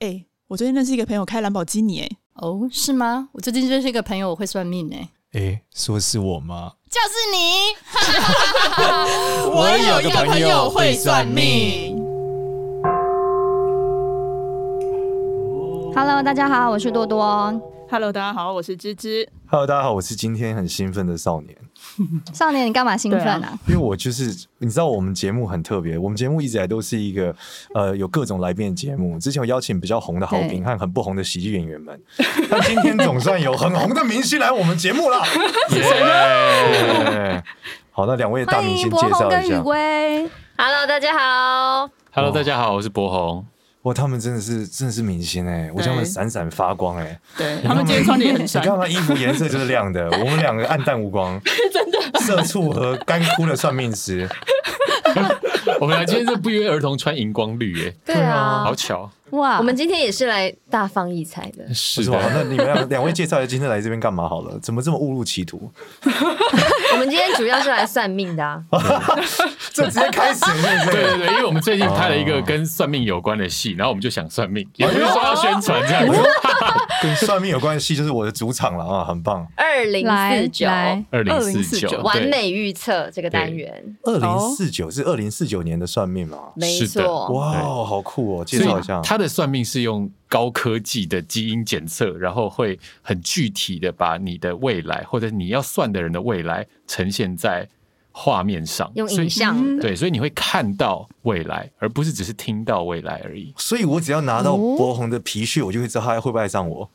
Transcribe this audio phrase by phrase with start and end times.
[0.00, 3.28] 哎，我最近认识一个朋友开兰博基尼，哎，哦，是吗？
[3.32, 6.72] 我最近认识一个朋友，我会算命，哎，哎，说是我吗？
[6.88, 7.76] 就是你。
[9.52, 11.98] 我有一个朋友会算命。
[15.94, 17.52] Hello，大家好，我是多多。
[17.92, 19.28] Hello，大家好，我是芝芝。
[19.48, 21.56] Hello，大家好，我是今天很兴奋的少年。
[22.32, 23.58] 少年，你干嘛兴奋啊？
[23.66, 24.26] 因为我就是
[24.58, 27.34] 你知道，我们节目很特别，我们节目一直以来都是一个
[27.74, 29.18] 呃有各种来宾的节目。
[29.18, 32.00] 之前有邀请比较红的好评和很不红的喜剧演员们，
[32.48, 35.24] 但今天总算有很红的明星来我们节目了。
[35.74, 37.42] 耶！
[37.90, 39.60] 好，那两位大明星介绍一下。
[40.56, 41.90] Hello，大家好。
[42.12, 43.44] Hello，大家好，我是博宏。
[43.82, 45.72] 哇，他们真的是真的是明星哎、欸！
[45.72, 47.20] 我觉得他们闪闪发光哎、欸。
[47.38, 48.62] 对，他们今天穿的也很闪。
[48.62, 51.40] 你看他衣服颜色就是亮的，我们两个暗淡无光。
[51.72, 52.20] 真的。
[52.20, 54.28] 社畜和干枯的算命师。
[55.80, 57.94] 我们俩今天是不约而同穿荧光绿哎。
[58.04, 59.10] 对啊，好巧。
[59.30, 61.72] 哇，我们今天也是来大放异彩的。
[61.74, 62.12] 是的。
[62.34, 64.58] 那你们两两位介绍一下今天来这边干嘛好了？
[64.60, 65.70] 怎么这么误入歧途？
[66.92, 68.62] 我们今天主要是来算命的啊。
[69.72, 70.90] 这直接开始是不是？
[70.90, 76.20] 对对对，因为我们最近拍了一个跟算命有关的戏，然后我们就想算命，也不是说要宣传这样子。
[77.02, 79.46] 跟算命有关的戏就是我的主场了啊，很棒。
[79.56, 80.66] 二零四九，
[81.10, 83.96] 二零四九，完美预测这个单元。
[84.02, 86.38] 二零四九是二零四九年的算命吗？
[86.56, 87.28] 没错。
[87.28, 88.44] 哇，好酷哦！
[88.44, 89.00] 介绍一下。
[89.02, 97.68] 他的算命是用高科技的基因检测，然后会很具体的把你的未来或者你要算的人的未来呈现在
[98.10, 99.78] 画面上，用影像。
[99.78, 103.52] 对，所以你会看到未来，而不是只是听到未来而已。
[103.56, 106.90] 所以我只要拿到博宏的皮屑，我就会知道他会不会爱上我。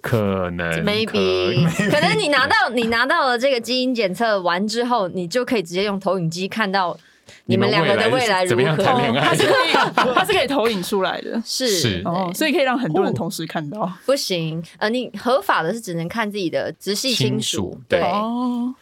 [0.00, 6.98] 可能，maybe，可能你拿到 你拿到了这个基因检测完之后，你就可以直接用投影机看到。
[7.46, 8.76] 你们两个的未来如何？
[9.20, 9.72] 它是可以，
[10.14, 13.90] 它是可以投影出来的， 是，是哦，所以可以让很多人同时看到。
[14.06, 18.00] 不行，呃，你合法的是只能看自己的直系亲属，对，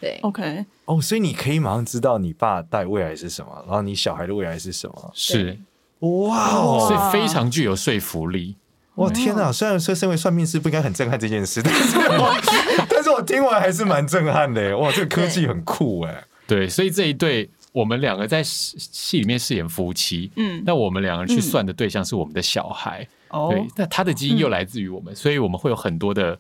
[0.00, 5.58] 对，OK，哦，所以你可以马上知道你爸带未来是什么，然后你小孩的未来是什么，是，
[6.00, 8.56] 哇，所以非常具有说服力。
[8.94, 9.52] 哇，天哪！
[9.52, 12.36] 虽然说身为算命师不应该很震撼这件事，但是我，
[12.90, 14.76] 但是我听完还是蛮震撼的。
[14.76, 16.24] 哇，这个科技很酷哎。
[16.48, 17.48] 对，所以这一对。
[17.72, 23.06] 我们两个在戏里面饰演夫妻，嗯，那我们两个人去算的对象是我们的小孩，
[23.50, 26.38] 对，那他的基因又来自于我们，嗯、所以我们会有很多的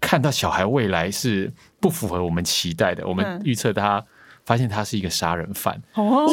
[0.00, 4.04] 看到小孩未来是不符合我们期待的，我们预测他，
[4.44, 6.26] 发现他是一个杀人犯，哦，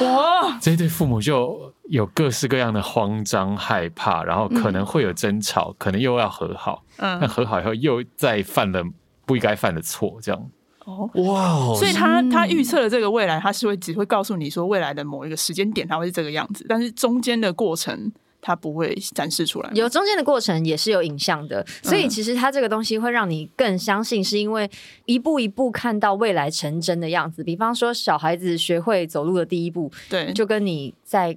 [0.00, 8.84] 哇，这对父母就有各式各样的慌张、害怕，然后可能会有争吵，嗯、可能又要和好，嗯，那和好以后又再犯了
[9.24, 10.50] 不应该犯的错，这样。
[10.84, 11.76] 哦，哇 Wow！
[11.76, 18.12] 所以他他预测了这个未来，他是会只会告诉你说未来的某一个时间点，他会是这个样子，但是中间的过程
[18.42, 19.70] 他不会展示出来。
[19.72, 24.70] 有中间的过程也是有影像的，所以其实他这个东西会让你更相信，是因为
[25.06, 27.42] 一步一步看到未来成真的样子。
[27.42, 31.34] 比方说，小孩子学会走路的第一步，对，就跟你在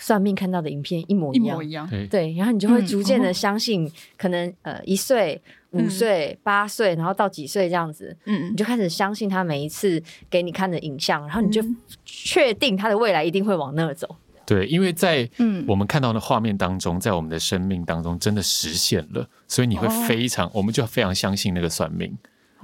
[0.00, 1.88] 算命看到的影片一模一样，一模一样。
[2.10, 5.40] 对，然后你就会逐渐的相信，可能呃一岁。
[5.72, 11.62] 五岁、八岁，然后到几岁这样子，嗯，你就开始相信他每一次给你看的影像，然后你就
[12.04, 14.16] 确定他的未来一定会往那儿走。
[14.46, 15.28] 对，因为在
[15.66, 22.16] 我们看到的画面当中，在我们的生命当中真的实现了，所以你会非常，哦、我们就非常相信那个算命。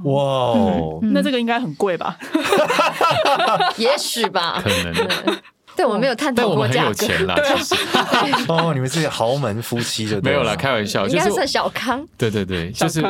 [0.05, 2.19] 哇哦，嗯、那这个应该很贵吧？
[3.77, 4.93] 也许吧，可能。
[5.77, 7.75] 对，我没有探讨过，但我们很有钱啦，其实。
[8.49, 12.07] 哦，你们是豪门夫妻的，没有啦，开玩笑，应该算小康。
[12.17, 13.01] 对对对，就是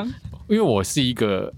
[0.49, 1.53] 因为我是一个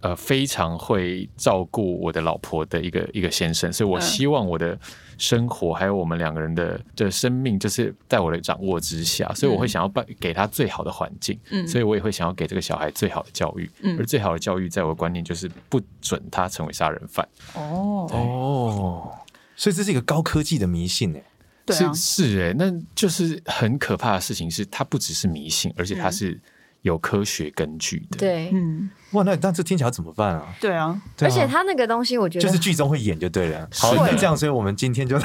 [0.00, 4.78] 呃非常会照顾我的老婆的一个一个先生，所以我希望我的
[5.18, 17.26] 生活还有我们两个人的的生命，就是在我的掌握之下，所以我会想要办给他最好的环境，嗯，所以我也会想要给这个小孩最好的教育，嗯，而最好的教育，在我的观念就是不准他成为杀人犯。
[17.54, 18.06] 哦。
[18.12, 19.12] 哦。
[19.56, 21.22] 所以这是一个高科技的迷信哎，
[21.64, 26.38] 对啊，是是哎，那就是很可怕的事情是，它不只是迷信，而且它是
[26.82, 28.18] 有科学根据的。
[28.18, 30.54] 对，嗯，哇，那那这听起来怎么办啊？
[30.60, 33.68] 对啊，而且他那个东西，我觉得就是剧中会演就对了。
[33.72, 35.18] 好，那这样，所以我们今天就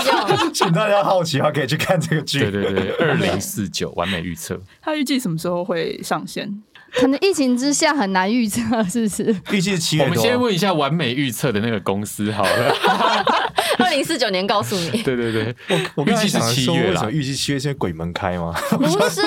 [0.52, 2.40] 请大家好奇的话，可以去看这个剧。
[2.40, 6.62] 对对对，二零四九完美预测，他预计什么时候会上线？
[6.96, 9.36] 可能疫情之下很难预测，是不是？
[9.50, 10.04] 预计是七月。
[10.04, 12.74] 我们先问一下完美预测的那个公司好了。
[13.82, 14.90] 二零四九年告诉你。
[15.02, 17.10] 对对对，我我预计是七月了。
[17.10, 18.54] 预计七月是因为鬼门开吗？
[18.70, 19.22] 不是，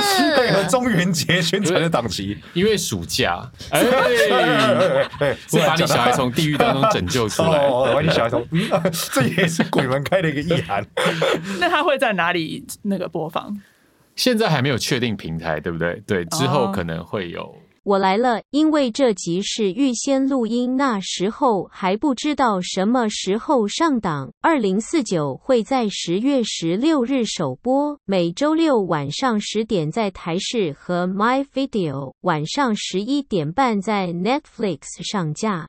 [0.70, 3.50] 中元节宣传的档期，因为暑假。
[3.70, 3.80] 哎
[5.20, 7.70] 哎，是把你小孩从地狱当中拯救出来。
[7.94, 8.48] 把你小孩从，
[9.14, 10.86] 这也是鬼门开的一个意涵。
[11.60, 13.60] 那他会在哪里那个播放？
[14.16, 16.02] 现在还没有确定平台，对不对？
[16.08, 17.56] 对，之后可能会有。
[17.88, 24.30] 我来了，因为这集是预先录音，那时候还不知道什么时候上档。
[24.42, 34.80] 二零四九会在十月十六日首播，每周六晚上十点在台视和 My Video，晚上十一点半在 Netflix
[35.10, 35.68] 上架。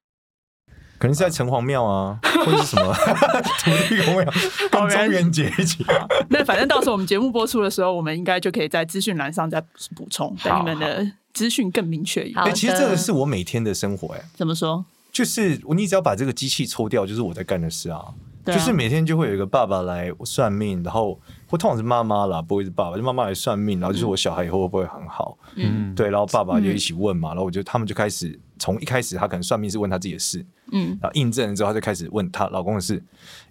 [0.98, 2.92] 可能是在城隍庙啊，或者是什么
[3.62, 4.24] 土地公庙，
[4.72, 5.86] 跟中元节一起。
[6.28, 9.60] 那反正到时候我们节目播出的时候，我们应该就可以在资讯栏上再
[9.94, 12.44] 补充，等你们的资讯更明确一点。
[12.44, 14.84] 哎，其实这个是我每天的生活，哎，怎么说？
[15.12, 18.14] 就是你只要把这个机器抽掉，就是我在干的事啊。
[18.46, 30.42] 就是每天就会有一个爸爸来算命，然后或通常是妈妈啦，不会是爸爸，就妈妈来算命，然后就是我小孩以后会不会很好，嗯，对，然后爸爸就一起问嘛，然后我就他们就开始从一开始他可能算命是问他自己的事，
[30.72, 33.04] 嗯，然后印证了之后他就开始问他老公的事，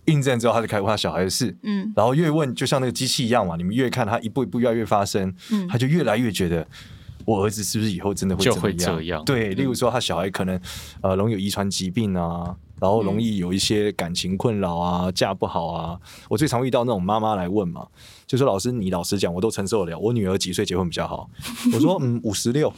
[0.06, 6.68] 印证之后他就开始问他小孩的事，嗯，然后越问就像那个机器一样嘛，你们越看他一步一步越来越发生，嗯，他就越来越觉得
[7.27, 8.41] 我儿子是不是以后真的会？
[8.45, 10.57] 就会这样，对，例如说他小孩可能
[11.01, 12.56] 呃容易有遗传疾病啊。
[12.79, 16.00] 然后容易有一些感情困扰啊，嫁不好啊。
[16.29, 17.88] 我最常遇到那种妈妈来问嘛，
[18.25, 20.00] 就说老师，你老实讲，我都承受得了。
[20.00, 21.29] 我女儿几岁结婚比较好？
[21.74, 22.69] 我说嗯，五十六。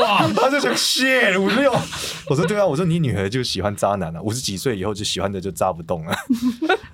[0.00, 1.72] 哇，他就想谢五十六。
[2.28, 6.14] 我说对啊，我说你女儿就喜欢渣男了，啊，五十几岁以后就喜欢的就渣不动了。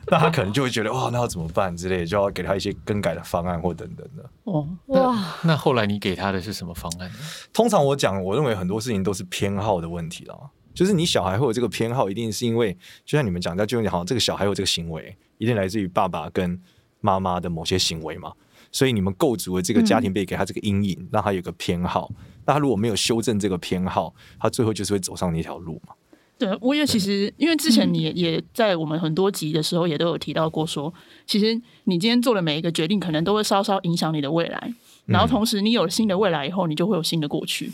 [0.09, 4.29] 那他可能就会觉得哇，那要怎么办之类，就要给他一些更改的方案或等等的。
[4.45, 7.11] 哦，哇，那后来你给他的是什么方案？
[7.53, 10.51] 通常我讲，我认为很多事情都是偏好的问题了。
[10.75, 12.73] 就是你小孩会有这个偏好，一定是因为
[13.05, 16.61] 就像你们讲的，就你好像这个小孩有这个行为，一定来自于爸爸跟
[17.01, 18.33] 妈妈的某些行为嘛。
[18.71, 22.11] 所以你们构筑了这个家庭，被给他这个阴影，让他有个偏好。
[22.47, 25.95] 那他如果没有修正这个偏好，他最后就是会走上那条路嘛。
[26.39, 30.95] 对，我也其实因为之前你也在我们很多集的时候也都有提到过说，说
[31.27, 31.55] 其实
[31.85, 34.75] 你今天做的每一个决定，可能都会稍稍影响你的未来。
[35.05, 37.71] 然后同时，你有新的未来以后，你就会有新的过去。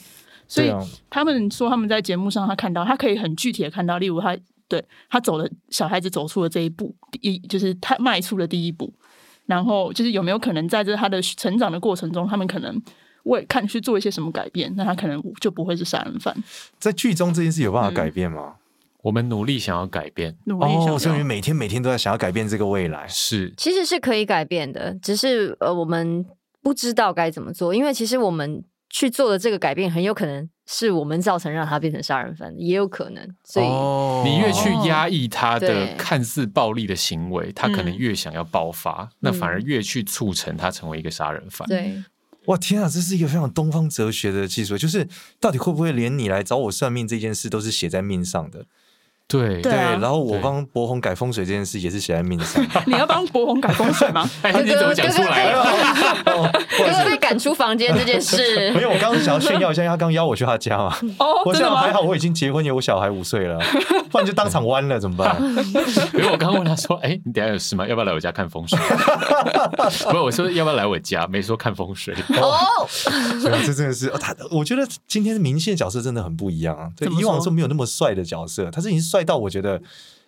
[0.49, 0.73] 所以
[1.11, 4.35] 他们说他们在节目上他看到他可以很具体的看到，例如他
[4.67, 8.91] 对他走了小孩子走出了这一步，第一就是他迈出了第一步，
[9.45, 12.83] 然后就是有没有可能在这他的成长的过程中，他们可能
[13.25, 16.35] 为看去做一些什么改变，那他可能就不会是杀人犯。
[16.79, 18.55] 在剧中这件事有办法改变吗？
[18.57, 18.61] 嗯、
[19.03, 26.25] 我们努力想要改变，努力想要，哦，所以每天每天都在想要改变这个未来，是其实是可以改变的，只是呃我们
[26.63, 28.65] 不知道该怎么做，因为其实我们。
[28.91, 33.29] 去做的这个改变，很有可能是我们造成让他变成杀人犯，也有可能。
[33.45, 41.69] 所以、哦、你越去压抑他的看似暴力的行为，他可能越想要爆发，嗯、那反而越去促成他成为一个杀人犯。
[41.69, 42.03] 对，
[42.47, 45.07] 哇天啊，这是一个非常东方哲学的技术，就是
[45.39, 48.65] 到底会不会连你来找我算命这件事都是写在命上的？
[49.29, 52.65] 对对，然后我帮柏宏改风水这件事也是写在命上。
[52.87, 54.27] 你要帮柏宏改风水吗？
[54.41, 56.51] 哎，你怎么讲出来了？
[56.79, 58.37] 哥哥被赶出房间这件事。
[58.73, 60.97] 没有，我刚刚想要炫耀一下，他刚邀我去他家嘛。
[61.19, 63.61] 哦，我想还好，我已经结婚，有我小孩五岁了，
[64.11, 65.37] 不然就当场弯了，怎么办？
[66.15, 67.87] 因为我刚刚问他说：“哎，你等下有事吗？
[67.87, 68.79] 要不要来我家看风水？”
[69.77, 72.15] 不是，我说要不要来我家，没说看风水。
[72.41, 72.89] 哦，
[73.43, 76.89] 这真的是他，我觉得今天明星的角色真的很不一样啊。
[76.97, 79.18] 对，以往说没有那么帅的角色，他是已经帅。
[79.19, 79.83] 帅到我觉得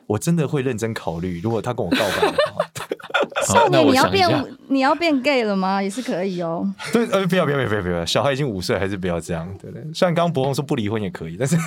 [0.07, 2.65] 我真的会认真考虑，如果他跟我告白的话。
[3.47, 5.83] 少年，你要变你要变 gay 了吗？
[5.83, 6.69] 也是可以哦。
[6.93, 9.85] 对，呃，不要不要不要不要小孩已经五岁，还是不要这样，对不对？
[9.95, 11.62] 虽然刚刚柏宏说不离婚也可以，但是 地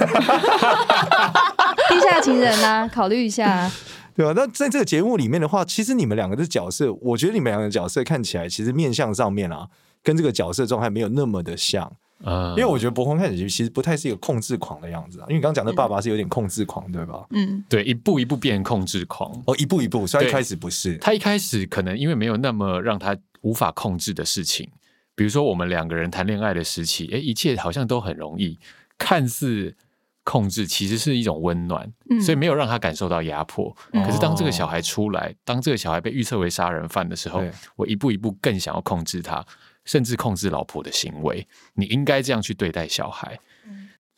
[2.02, 2.88] 下情人呢、啊？
[2.88, 3.70] 考虑一下，
[4.16, 4.34] 对吧？
[4.36, 9.68] 那在这个节目里面的话，其实你们两个的角色，我觉得你们两个的角色看起来，其实面相上面啊，
[10.04, 11.92] 跟这个角色状态没有那么的像。
[12.24, 17.26] 嗯，因为我觉得柏宏开始其实不太是一个控制狂的样子啊，因为你刚刚讲的爸爸是有点控制狂，对吧？
[17.32, 24.70] 嗯，对，一步一步变控制狂，哦，一步一步，所以一开始不是，他一开始可能因为没有那么让他无法控制的事情，
[25.16, 28.58] 比如说我们两个人谈恋爱的时期，哎，一切好像都很容易，
[28.98, 29.76] 看似
[30.24, 33.76] 控制，其实是一种温暖，嗯，所以没有让他感受到压迫。
[33.92, 37.44] 可是当这个小孩出来，当这个小孩被预测为杀人犯的时候，
[37.76, 39.46] 我一步一步更想要控制他。
[39.86, 43.40] 甚至控制老婆的行为，你应该这样去对待小孩。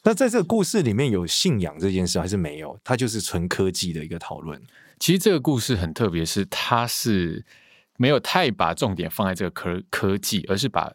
[0.04, 2.80] 那在这个故事里面有信仰这件事还是没有？
[2.84, 4.62] 它就是纯科技的一个讨论。
[5.00, 7.44] 其实这个故事很特别，是它是
[7.98, 10.94] 没有太把重点放在这个科科技，而是把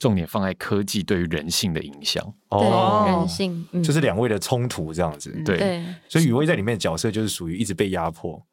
[0.00, 2.34] 重点放在科技对于人性的影响。
[2.48, 5.30] 哦，人性、嗯、就是两位的冲突这样子。
[5.44, 8.44] 对，对，所以雨薇在里面的角色就是属于一直被压迫。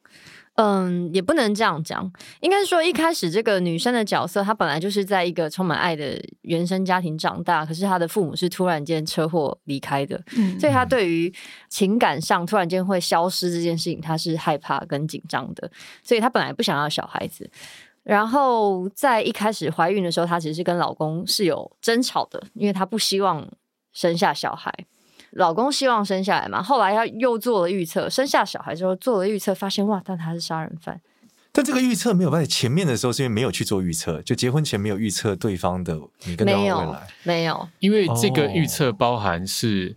[0.57, 2.11] 嗯，也不能这样讲。
[2.41, 11.31] 应该说，一开始这个女生的角色，她本来就是在一个充满爱的原生家庭长大，可是她的父母是突然间车祸离开的，嗯，所以她对于
[11.69, 15.69] 情感上突然间会消失这件事情，她是害怕跟紧张的，
[16.01, 17.47] 所以她本来不想要小孩子。
[18.01, 23.47] 然后在一开始怀孕的时候，她其实是跟老公是有争吵的，因为她不希望
[23.93, 24.73] 生下小孩，
[25.37, 26.61] 老公希望生下来嘛。
[26.61, 30.99] 后来他又做了预测，生下小孩之后做了预测，发现哇，但他是杀人犯。
[31.51, 39.95] 但这个预测没有办法，前面的时候是因为没有去做预测，就结婚前没有预测对方的你跟他的未来，没有，没有，因为这个预测包含是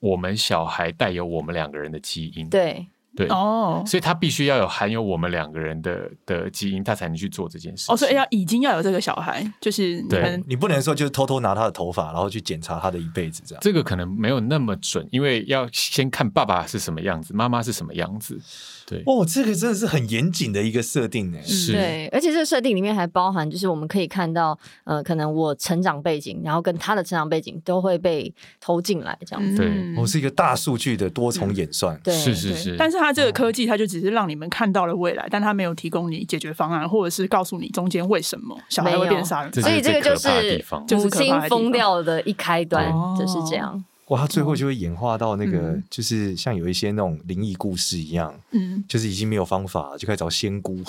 [0.00, 2.86] 我们小孩带有我们两个人的基因，对。
[3.20, 7.92] 对哦，所以他必须要有含有我们两个人的的基因，他才能去做这件事。
[7.92, 13.60] 哦，所以要已经要有这个小孩，就是对，你不能说就是偷偷拿他的头发，然后去检查他的一辈子这样。
[13.62, 18.40] 这个可能没有那么准，因为要先看爸爸是什么样子，妈妈是什么样子。
[18.90, 21.38] 对哦，这个真的是很严谨的一个设定呢。
[21.44, 29.58] 是，对，而且这个设定里面还包含，就是我们可以看到，呃，可能我成长背景，然后跟他的成长背景都会被投进来，这样子。
[29.58, 31.98] 对，我是一个大数据的多重演算。
[32.02, 32.76] 对，是是是。
[32.76, 39.52] 但是它这个科技，它就只是让你们看到了未来，但它没有提供你解决方案，或者是告诉你中间为什么小孩会变杀人。
[39.52, 40.64] 所以这个就是
[40.96, 43.84] 母亲疯掉的一开端，就是这样。
[44.10, 50.82] 哇，他最后就会演化到那个，嗯、就是像有一些那种灵异故事一样，嗯，就是已经没有方法，就开始找仙姑，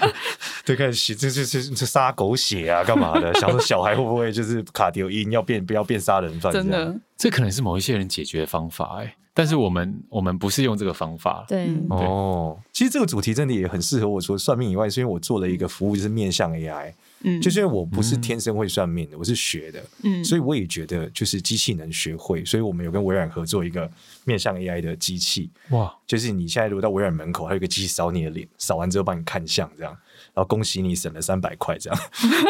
[0.66, 3.32] 对，开始洗，这这这这杀狗血啊，干嘛的？
[3.40, 6.52] 想说小孩会不会就是卡丢音，要变不要变杀人犯？
[6.52, 11.74] 真的，这可能是某一些人解决的方法，哎，但是我们我们不是用这个方法，对，对。
[11.88, 14.20] 哦，其实这个主题真的也很适合我。
[14.20, 16.92] 除了算命以外，是因为我做了一个服务，就是面向 AI。
[17.22, 23.90] 嗯，就是因为我不是天生会算命的，嗯、我是学的，嗯，所以我也觉得就是机器能学会，所以我们有跟微软合作一个
[24.24, 29.92] 面向 AI 的机器，哇，就是你现在如果到微软门口，还有一个机器扫你的脸，扫完之后帮你看相，这样，
[30.32, 32.00] 然后恭喜你省了三百块，这样。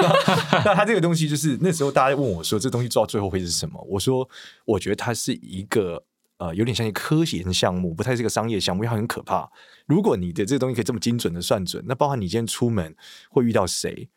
[0.64, 3.82] 那它这个东西就是那时候大家问我说，这东西做到最后会是什么？
[3.88, 4.28] 我说，
[4.66, 6.04] 我觉得它是一个
[6.36, 9.50] 呃，有点像一个科研项目，不太是个商业项目，因为它很可怕。
[9.86, 12.94] 如果你的这个东西可以这么精准的算准，那包含你今天出门
[13.30, 14.08] 会遇到谁？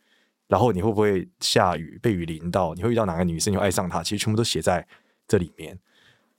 [0.52, 2.74] 然后你会不会下雨被雨淋到？
[2.74, 4.04] 你会遇到哪个女生又爱上她？
[4.04, 4.86] 其实全部都写在
[5.26, 5.80] 这里面。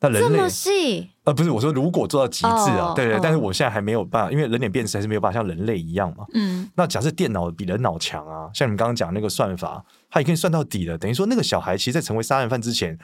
[0.00, 1.08] 那人类这么细？
[1.24, 3.14] 呃，不是，我说如果做到极致啊，oh, 对对。
[3.14, 3.22] Oh.
[3.22, 6.26] 但是我现在还没有办法，因为人脸辨识还是没有办法像人类一样嘛。
[6.34, 6.68] 嗯。
[6.74, 10.98] 那假设电脑比人脑强啊，像你们刚刚讲那个算法，它也可以算到底了。
[10.98, 12.98] 等于说那个小孩其实，在成为杀人犯之前。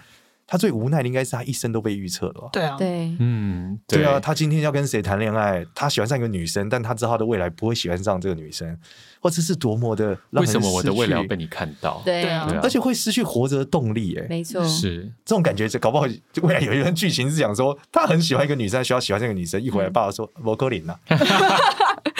[0.50, 2.49] 他最无奈的应该是他一生都被预测了。
[2.50, 5.62] 对啊，对，嗯，对啊，他今天要跟谁谈恋爱？
[5.75, 8.75] 他喜欢上一个女生，但他知道他的未来不会喜欢上这个女生，
[9.21, 12.00] 或者是多么的为什么我的未来要被你看到？
[12.02, 14.17] 对啊，而且会失去活着的动力。
[14.17, 15.69] 哎，没错，是这种感觉。
[15.69, 16.07] 就搞不好
[16.40, 20.97] 未来有一段剧情是讲说，他很喜欢一个女生，需要喜欢这个女生，一回来爸爸说摩柯林呐，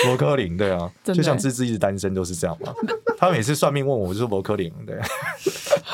[0.05, 2.75] 摩柯林，对啊，就像芝芝一直单身都是这样嘛。
[3.17, 4.99] 他每次算命问我，我就说摩柯林，对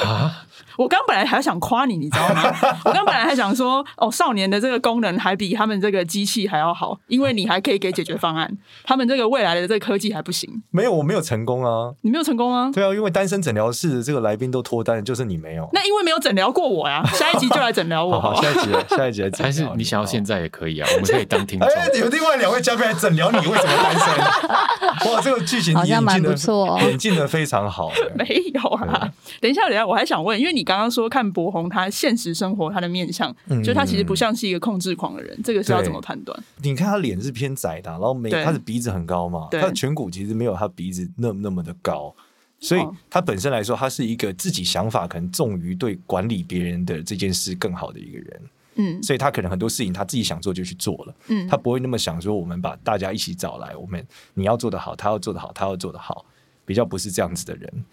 [0.05, 0.41] 啊。
[0.77, 2.43] 我刚本来还想夸你，你知道吗？
[2.85, 8.51] 我刚本来还想说，哦，少年的这个功能还比他们这个机器还要好，因为你还可以给解决方案。
[8.83, 10.51] 他们这个未来的这个科技还不行。
[10.73, 11.95] 没有，我没有成功啊！
[12.01, 12.73] 你没有成功啊？
[12.75, 15.69] 对啊，因为单身诊疗室的这个来宾都脱单，就是你没有。
[15.73, 18.19] 那因为没有诊疗过我呀，下一集就来诊疗我。
[18.21, 19.47] 好，下一集，下一集来诊疗。
[19.47, 20.89] 还是你想要现在也可以啊？
[20.93, 21.69] 我们可以当听众。
[21.69, 25.13] 哎，有另外两位嘉宾来诊疗你，为什么单身？
[25.13, 27.93] 哇，这个剧情好像蛮不错，演进的非常好。
[28.17, 29.09] 没有啊，
[29.41, 36.39] 等一下，等一下，我还想问，因为你刚刚说看博宏他现实生活他的面相，嗯、就他其实不像是一个控制狂的人，这个是要怎么判断？
[36.63, 42.15] 你看他脸是偏窄的，然后眉他的鼻子很高嘛，他的颧骨其实没有他鼻子那么那么的高，
[42.61, 48.43] 所以他本身来说，他是一个自己想法可能重于对管理别人的这件事更好的一个人。
[48.77, 56.25] 嗯，所以他可能很多事情他自己想做就去做了，嗯，他不会那么想说我们把大家一起找来，我们你要做得好，他要做得好，他要做得好，
[56.65, 57.85] 比较不是这样子的人。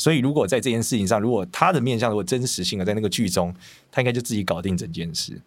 [0.00, 3.54] 所以，如果在这件事情上，如果他的面相如果真实性的在那个剧中，
[3.92, 5.38] 他应该就自己搞定整件事。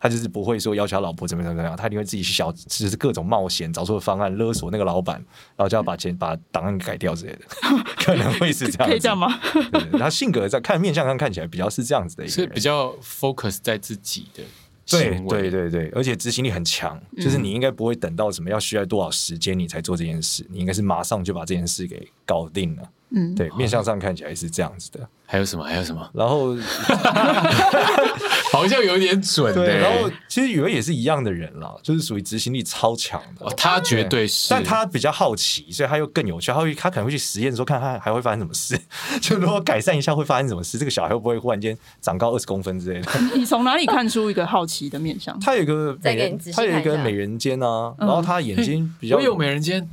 [0.00, 5.14] 他就是不会说要求他老婆怎么怎么样，他一定会自己去小，就是各种冒险，找出方案勒索那个老板，
[5.56, 7.40] 然后就要把钱 把档案改掉之类的，
[7.96, 8.88] 可能会是这样。
[8.88, 9.40] 可以这样吗？
[9.96, 14.42] 他性格在看面相上看起来比较是这样子的一个人，是比较 focus 在自己的。
[14.86, 22.82] 对对对对，而且执行力很强，就是你应该不会等到什么要需要多少时间你才做这件事，你应该是马上就把这件事给搞定了。
[23.16, 25.08] 嗯，对，面相上看起来是这样子的。
[25.26, 25.64] 还有什么？
[25.64, 26.10] 还有什么？
[26.12, 26.54] 然后
[28.54, 29.52] 好像有点准。
[29.54, 33.46] 对，然后其实宇文也是一样的人啦，就是属于执行力超强的。
[33.56, 36.52] 他绝对是， 但他比较好奇，所以他又更有趣。
[36.52, 38.78] 他会，他可能会去实验，说看他还会发生什么事。
[39.20, 40.78] 就如果改善一下，会发生什么事？
[40.78, 43.10] 这个小孩会不会忽然间长高二十公分之类的？
[43.34, 45.38] 你从哪里看出一个好奇的面相？
[45.40, 49.88] 他有一个美人，他有一个美人尖啊，然后他眼睛比较 有美人尖。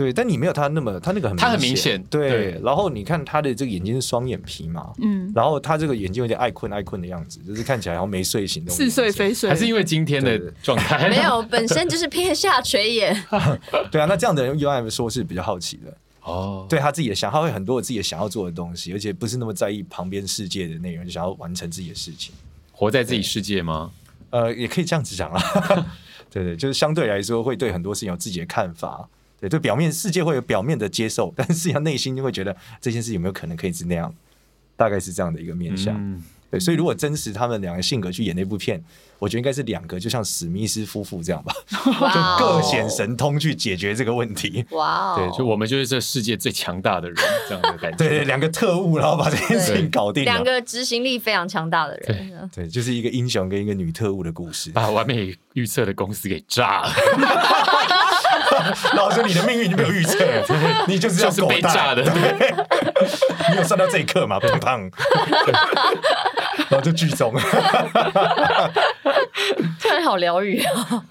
[0.00, 2.30] 对，但你没有他那么，他那个很他很明显，对。
[2.30, 11.10] 对然后你看他的这个眼睛是双眼皮嘛，嗯，然后他这个眼睛有点爱困爱困的样子，就是看起来好像没睡醒的，似睡非睡，还是因为今天的状态？
[11.10, 13.14] 没有，本身就是偏下垂眼。
[13.92, 22.34] 对啊，那这样的人一般来说是比较好奇的，哦，对他自己的想，他会很多自己的想要做的东西，而且不是那么在意旁边世界的内容，就想要完成自己的事情，
[22.72, 23.90] 活在自己世界吗？
[24.30, 25.42] 呃，也可以这样子讲啊。
[26.32, 29.06] 对对，就是相对来说会对很多事情有自己的看法。
[29.40, 34.14] 对，就表面世界会有表面的接受，但是实际上内心就会觉得这件事有没有可能可以是那样，
[34.76, 35.94] 大概是这样的一个面向。
[35.96, 38.82] 嗯对，所以如果真实他们两个性格去演那部片，
[39.20, 44.66] 我觉得应该是两个，就像史密斯夫妇这样吧、就各显神通去解决这个问题。
[44.70, 47.16] 哇、对，就我们就是这世界最强大的人
[47.48, 47.98] 这样的感觉。
[47.98, 50.24] 对对，两个特务，然后把这件事情搞定。
[50.24, 52.40] 两个执行力非常强大的人。
[52.50, 56.90] 对，对，就是一个英雄跟一个女特务的故事，把完美预测的公司给炸了。
[58.96, 60.24] 老师，你的命运已经没有预测，
[60.86, 62.02] 你就是要是被炸的。
[62.02, 62.54] 对，
[63.50, 64.38] 你有算到这一刻吗？
[64.38, 64.90] 砰砰。
[66.70, 67.32] 然后就剧终，
[69.80, 71.04] 突然好疗愈啊！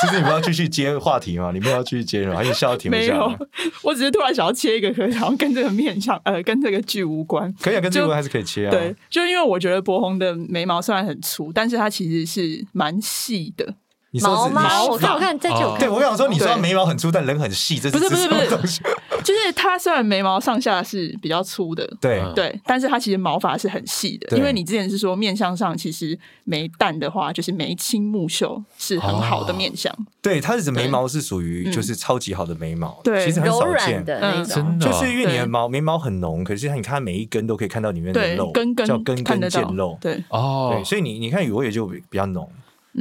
[0.00, 1.50] 其实你们要继续接话题吗？
[1.52, 2.36] 你们要继续接吗？
[2.36, 3.02] 还是笑到停不下？
[3.02, 3.36] 没有，
[3.82, 7.52] 我只是突然想要切一个，可是好像跟这个面相，呃，跟这个剧无关。
[7.60, 8.70] 可以啊，跟这个还是可以切啊。
[8.70, 13.74] 对，就因为我觉得柏宏的眉毛虽然很粗，但是它其实是蛮细的。
[14.20, 18.80] 毛毛，我看我看再就、哦、对我想说，你说眉毛很粗，但人很细，这是不是不是不是，
[19.24, 22.22] 就是它虽然眉毛上下是比较粗的，对。
[22.34, 24.36] 对，但是它其实毛发是很细的。
[24.36, 29.92] 因为你之前是说面相上其实眉淡的话，就是眉清目秀是很好的面相。
[29.92, 34.04] 哦、对，它的眉毛是属于就是超级好的眉毛，对，其实很少见。
[34.04, 40.22] 的那种，嗯、就是因为你的毛眉毛很浓，可是你看每一根都可以看到里面的肉，根根叫根根见肉，对。
[40.28, 42.48] 哦，对，所以你你看雨薇也就比较浓。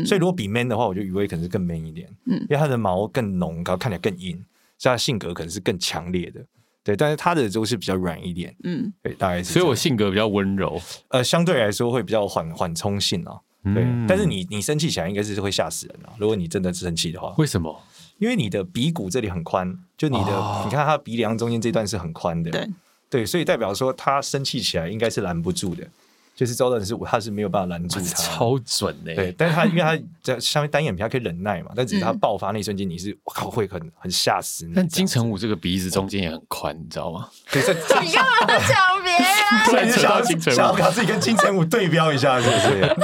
[0.05, 4.35] 所以如果比 man 的话，我觉得雨薇可能是更 man 一点，嗯，因为他的毛更浓，然后看起来更硬，
[4.77, 6.43] 所以他性格可能是更强烈的，
[6.83, 6.95] 对。
[6.95, 9.53] 但是他的就是比较软一点，嗯，对，大概是。
[9.53, 13.83] 所以我性格比较温柔，呃，相对来说会比较缓缓冲性啊，对。
[13.83, 16.13] 嗯、但是你你生气起来应该是会吓死人啊！
[16.17, 17.81] 如果你真的生气的话，为什么？
[18.19, 22.69] 因为你的鼻骨这里很宽，就你的，哦、你看他鼻梁中间这段是很宽的，对
[23.09, 25.87] 对，所以代表说他生气起来应该是拦不住的。
[26.35, 29.13] 就是周润是我，他是没有办法拦住他，超准的。
[29.13, 31.71] 对，但是他因为他在下面单眼皮，他可以忍耐嘛。
[31.75, 34.73] 但只是他爆发那一瞬间，你是我靠会很很吓死你。
[34.75, 37.29] 但金城武这个鼻子中间也很宽，你知道吗？
[37.49, 39.25] 可是 你干嘛抢别人？
[39.69, 42.95] 对，你 想要想要把自己跟金城武对标一下，是不是？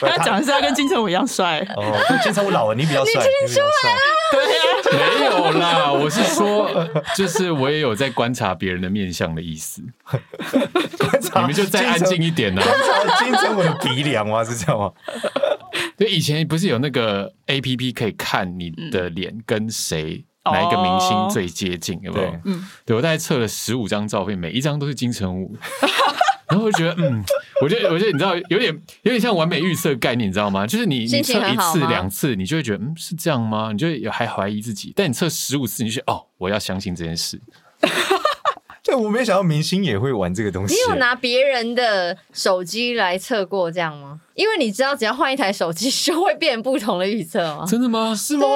[0.00, 1.84] 他讲的是他跟金城武一样帅哦。
[2.22, 4.00] 金城武老了，你比较帅，你听出来了？
[4.32, 6.70] 对呀，没有啦，我是说，
[7.16, 9.82] 就是我也有在观察别人的面相的意思。
[10.98, 12.62] 观察，你们就再安静一点呐。
[12.62, 12.74] 观
[13.08, 14.44] 察金城武的鼻梁吗？
[14.44, 14.92] 是这样吗？
[15.96, 22.40] 对，以前不是有那个 A P P 可以看你的脸跟谁哪一个明星最接近，有没有？
[22.44, 25.56] 嗯，对我大概测了十五张照片，每一张都是金城武。
[26.48, 27.24] 然后我就觉得，嗯，
[27.62, 30.66] 我觉得，我觉得你知道，有点有点像完美预测概念，你知道吗？
[30.66, 33.70] 就是你你测一次两次，你就会觉得，嗯，是这样吗？
[33.72, 34.92] 你就会还怀疑自己。
[34.94, 37.40] 但你测十五次，你就，哦，我要相信这件事。
[38.84, 40.74] 对，我没想到明星也会玩这个东西。
[40.74, 44.20] 你有拿别人的手机来测过这样吗？
[44.34, 47.64] 因为你知道，只要换一台手机， 就会变不同的预测吗？
[47.66, 48.14] 真的吗？
[48.14, 48.46] 是吗？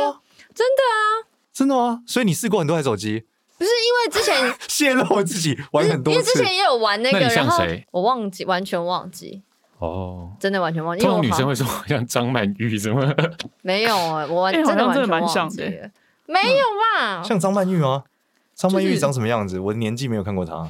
[0.54, 2.02] 真的啊，真的吗？
[2.06, 3.24] 所以你试过很多台手机？
[3.60, 7.86] 不是因为之前 泄露自己玩很多次，因为之前也有玩那个，那你像谁？
[7.90, 9.42] 我忘记，完全忘记。
[9.78, 11.04] 哦，真的完全忘记。
[11.04, 13.14] 这种女生会说像张曼玉什么？
[13.60, 15.60] 没有啊，我真的完全忘记。
[16.24, 16.64] 没有
[16.98, 17.22] 吧？
[17.22, 18.04] 像张曼玉吗？
[18.54, 19.60] 张曼玉长什么样子？
[19.60, 20.66] 我的年纪没有看过她。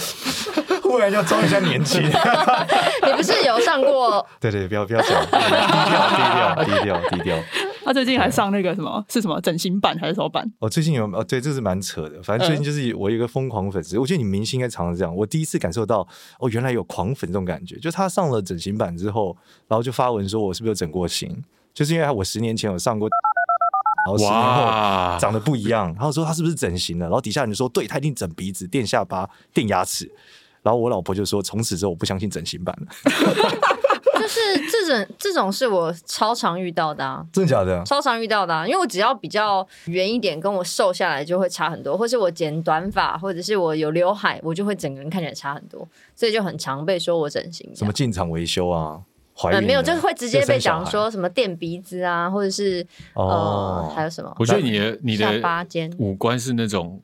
[0.82, 2.00] 忽然要装一下年纪。
[2.00, 4.26] 你不是有上过？
[4.40, 7.38] 对对，不要不要讲，低调低调低调低调。
[7.84, 10.50] 他最近还上那个什么是什么整形版还是什么版？
[10.58, 12.22] 哦，最近有哦，对，这是蛮扯的。
[12.22, 15.14] 反正最近就是我一个疯狂粉丝，嗯、我觉得你明星应该常常这样。
[15.14, 16.06] 我第一次感受到
[16.38, 17.76] 哦，原来有狂粉这种感觉。
[17.76, 19.36] 就他上了整形版之后，
[19.68, 21.42] 然后就发文说我是不是有整过形？
[21.72, 23.08] 就是因为我十年前有上过，
[24.06, 25.86] 然后十年后长得不一样。
[25.94, 27.06] 然后说他是不是整形了？
[27.06, 30.10] 然后底下人就说对，他一定整鼻子、垫下巴、垫牙齿。
[30.62, 32.86] 然后我老婆就说从此之后我不相信整形版了。
[34.20, 37.82] 就是这种这种是我超常遇到的啊，真的假的？
[37.84, 47.70] 超常遇到的啊，因为我只要比较圆一点，跟我瘦下来就会差很多，或是我剪短发，或者是我有刘海，我就会整个人看起来差很多，所以就很常被说我整形。
[47.74, 49.00] 什么进场维修啊？
[49.34, 54.34] 怀没有，就是会直接被讲说什么垫鼻子啊，或者是哦、呃，还有什么？
[54.38, 57.00] 我觉得你的你的下巴尖五官是那种。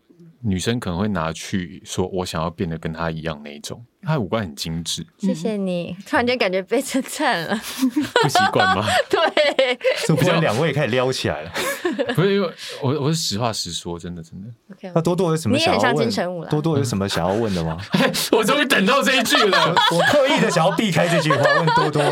[0.49, 5.05] 女生可能会拿去说：“我想要变得跟她一样那一种。”她五官很精致。
[5.19, 7.57] 谢谢你，突然间感觉被称赞了，
[8.23, 8.87] 不习惯吗？
[9.11, 11.51] 对，是不是两位开始撩起来了？
[12.15, 12.49] 不是因为
[12.81, 14.47] 我我是实话实说，真的真的。
[14.77, 14.93] Okay, okay.
[14.95, 15.81] 那多多有什么想要问？
[15.81, 16.49] 你也很像金城武啦。
[16.49, 17.77] 多多有什么想要问的吗？
[18.31, 22.03] 我终于等到这一句了，我刻意的想要避开这句话，问多多。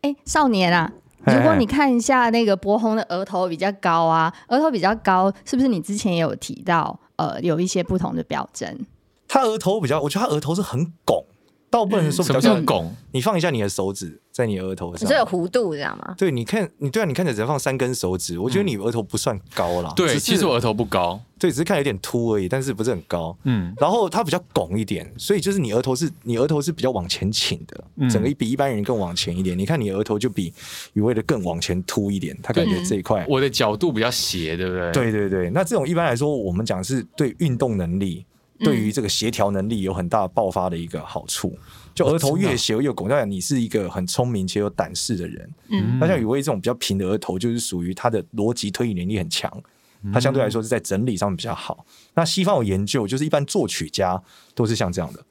[0.00, 0.90] 哎、欸，少年啊！
[1.24, 6.98] 如果你看一下那个博宏的额头比较高啊，额头比较高，是不是你之前也有提到？
[7.16, 8.86] 呃，有一些不同的表征。
[9.28, 11.22] 他额头比较，我觉得他额头是很拱。
[11.70, 16.14] 倒不能说比较像拱，你放一下你的手指在你额头上，这有弧度这样吗？
[16.18, 19.92] 对，你看你对啊，你看着只要放三根手指，我觉得你额头不算高啦。
[19.94, 23.36] 对，其实我额头不高，对，只是看有点凸而已，但是不是很高。
[23.44, 29.56] 嗯，然后它比较拱一点，所以就是你额头是你额头是比较往前倾的，整个比一般人更往前一点。
[29.56, 30.52] 你看你额头就比
[30.94, 34.90] 余威的更往前凸一点，他感觉这一块我的角度比较斜，对不对？
[34.90, 38.26] 对对对，那这种一般来说，我们讲是对运动能力，
[38.60, 41.58] 对于这个协调能力有很大爆发的一个好处。
[41.92, 45.50] 就额头越斜越拱，代表你是一个很聪明且有胆识的人。
[45.68, 49.62] 嗯，那像雨薇这种比较平的额头，就是属于他的逻辑推理能力很强，
[50.12, 51.84] 他相对来说是在整理上面比较好。
[52.14, 54.22] 那西方有研究，就是一般作曲家
[54.54, 55.24] 都是像这样的。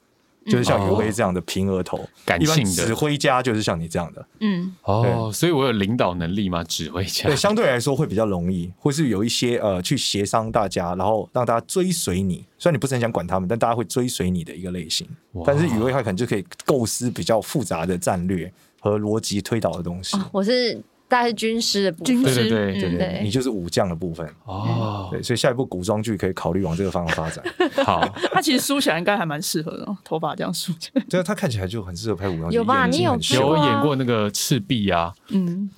[0.46, 6.64] 就是像雨薇这样的平额头，感性的指挥家就是像你这样的，嗯，哦，所以我有领导能力吗？
[6.64, 12.46] 指挥家，对，相对来说会比较容易，或是有一些呃，去协商大家，然后让大家追随你。
[12.58, 15.06] 虽然你不是很想管他们，但大家会追随你的一个类型。
[15.44, 20.16] 但是雨薇他可能就可以构思比较复杂的战略和逻辑推导的东西。
[20.32, 20.82] 我是。
[21.10, 25.08] 大概是军师的部分，军师对对对对，你就是武将的部分哦。
[25.10, 27.44] 对，所以下一部古装剧可以考虑往这个方向发展。
[27.84, 31.02] 好，他其实梳起来应该还蛮适合的，头发这样梳起来。
[31.10, 32.56] 对啊，他看起来就很适合拍武装剧。
[32.56, 32.86] 有吧？
[32.86, 35.12] 你有有演过那个赤壁啊？
[35.30, 35.68] 嗯。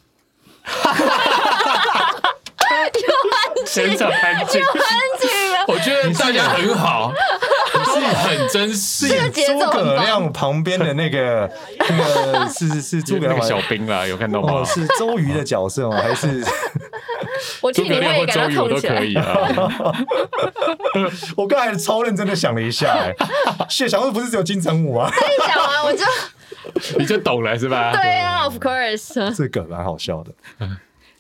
[3.67, 4.61] 现场安静，
[5.67, 7.11] 我觉得大家很好。
[7.93, 14.65] 是很真实，诸葛亮旁边的那个那个是是 诸葛亮小兵啦，有看到吗？
[14.65, 15.97] 是周瑜的角色吗？
[16.03, 16.41] 还是
[17.75, 19.37] 诸葛亮或周瑜我都可以啊。
[21.37, 23.15] 我刚才超认真的想了一下，哎，
[23.69, 25.11] 谢小说不是只有金城武啊？
[25.11, 26.05] 你讲完我就
[26.99, 27.93] 你就懂了是吧？
[27.93, 30.33] 对啊，Of course，这个蛮好笑的。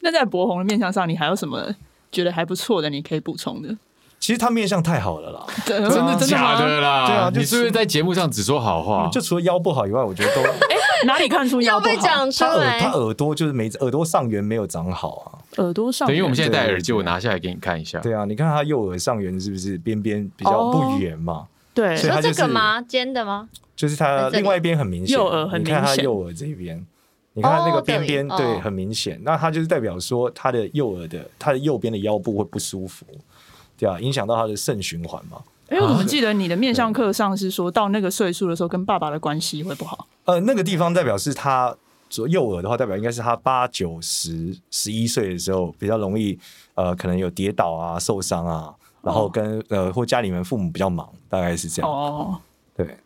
[0.01, 1.75] 那在博红的面相上，你还有什么
[2.11, 2.91] 觉得还不错的？
[2.91, 3.77] 你可以补充的？
[4.23, 7.07] 其实他面相太好了啦， 真的假的啦？
[7.09, 9.09] 对啊，你是不是在节目上只说好话？
[9.11, 11.97] 就除了腰不好以外，我觉得都 哎，哪里看出腰不好？
[12.31, 16.15] 他耳他耳朵就是没耳朵上缘没有长好啊，耳朵上缘。
[16.15, 17.99] 等于我们现在戴耳机，我拿下来给你看一下。
[17.99, 21.49] 对啊，你看他右耳上缘是不是边边比较不圆嘛？
[21.75, 22.81] 对，所以他这个吗？
[22.81, 23.49] 尖的吗？
[23.75, 25.75] 就是他另外一边很明显，右耳很明显。
[25.77, 26.87] 你看他右耳这边，
[27.33, 33.05] 你看他那个边边对很明显，那他就是代表说他的右耳的他的右边的腰部会不舒服。
[33.83, 35.43] 对啊，影响到他的肾循环嘛？
[35.69, 40.07] 因为我们记得你的面相课上是说到那个岁数的时候，跟爸爸的关系会不好。
[40.27, 41.77] 呃，那个地方代表是他
[42.09, 46.39] 左右耳的话，代表应该是他八九十十一岁的时候比较容易
[46.75, 51.91] 呃，可能有跌倒啊、受伤啊，然后跟、哦、呃或家里面父母比较忙，大概是这样。
[51.91, 52.39] 哦，
[52.77, 52.97] 对，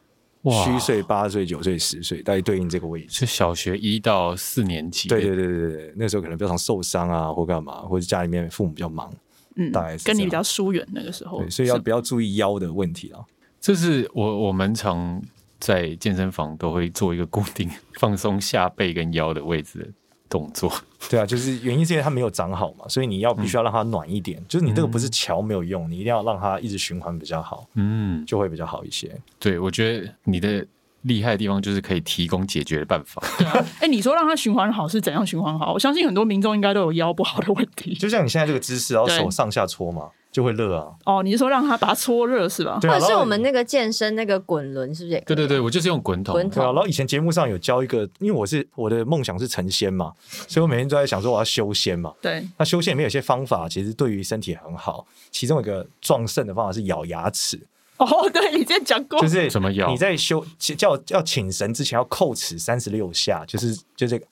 [0.64, 5.08] 虚岁八岁、九岁、十岁，大概对应这个位置是小学一到四年级。
[5.08, 9.10] 对对对对对，那时候可能比较常受伤啊，或干嘛，或者家里面父母比较忙。
[9.56, 13.20] 嗯，大概是跟你比较疏远那个时候，所以要比较注意腰的问题啊。
[13.60, 15.20] 这是我我们常
[15.58, 19.88] 在健身房都会做一个固定放松下背跟腰的位置的
[20.28, 20.72] 动作。
[21.10, 24.38] 对啊，就是原因是因为它没有长好嘛，所以你要必须要让它暖一点。
[24.40, 29.10] 嗯、就是你这个不是桥没有用，你一定要让它一直循环比较好，嗯，就会比较好一些。
[29.38, 30.66] 对，我觉得你的。
[31.06, 33.22] 厉害的地方就是可以提供解决的办法。
[33.38, 35.72] 对啊，哎、欸，你说让它循环好是怎样循环好？
[35.72, 37.94] 我相信很多民众应该都有腰不好的问题。
[37.94, 40.88] 就像你现在这个姿势，然后手上下搓嘛，就会热啊。
[41.04, 42.78] 哦，你是说让它把它搓热是吧？
[42.80, 42.94] 对啊。
[42.94, 45.22] 或者是我们那个健身那个滚轮是不是？
[45.26, 46.32] 对对对，我就是用滚筒。
[46.32, 46.62] 滚筒。
[46.62, 50.12] 对啊，然后以前节目上有教一个，因为我是我的梦想是成仙嘛，
[50.48, 52.12] 所以我每天都在想说我要修仙嘛。
[52.20, 52.44] 对。
[52.58, 55.06] 那修仙里面有些方法，其实对于身体很好。
[55.30, 57.60] 其中一个壮肾的方法是咬牙齿。
[57.98, 59.88] 哦， 对，你之前讲过，就是怎么咬？
[59.90, 64.26] 你在修叫要请神之前要叩齿三十六下，就是就这个，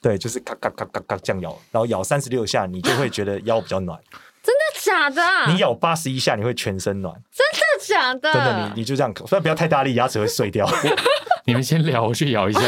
[0.00, 3.98] 对，就是咔咔咔咔咔这样咬，然后咬三十六下，你就会觉得腰比较暖。
[4.42, 5.52] 真的假的？
[5.52, 7.14] 你咬八十一下，你会全身暖。
[7.32, 8.32] 真的假的？
[8.32, 10.68] 真的，你你就这样，虽然不要太大力，牙齿会碎掉。
[11.46, 12.60] 你们先聊，我去咬一下。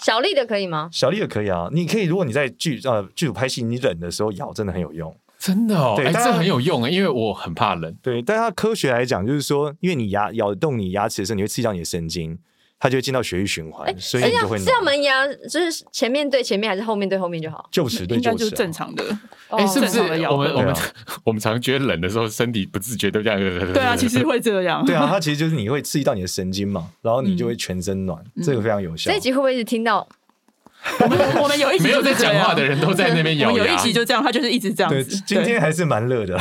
[0.00, 0.88] 小力的可以吗？
[0.92, 5.16] 小力的可以啊，你可以，如果你在剧呃剧组拍戏，你冷的时候咬，真的很有用。
[5.42, 7.92] 真的哦，对，欸、这很有用啊，因为我很怕冷。
[8.00, 12.38] 对，但它科学来讲，就是说，因为你牙咬动你牙齿的时候，你会刺激到你的神经，
[12.78, 14.56] 它就会进到血液循环，欸、所以你就会。
[14.60, 17.68] 这样门牙就是前面对前面，还是后面对后面就好？
[17.72, 19.04] 就齿对臼齿，就是正常的。
[19.50, 20.80] 哎、欸，是不是我们我们、啊、
[21.26, 23.40] 我们常觉得冷的时候，身体不自觉都这样？
[23.74, 24.84] 对啊， 其实会这样。
[24.86, 29.10] 对啊，它其实就是你会刺激到你的神经嘛，然后你就会全身暖，嗯、这个非常有效。
[29.10, 30.06] 这一集会不会一直听到？
[31.00, 33.64] 我们我们有一集没有在讲话的人都在那边咬牙。
[33.64, 35.04] 有一集就这样，他就是一直这样子。
[35.04, 36.38] 对，今天还是蛮热的。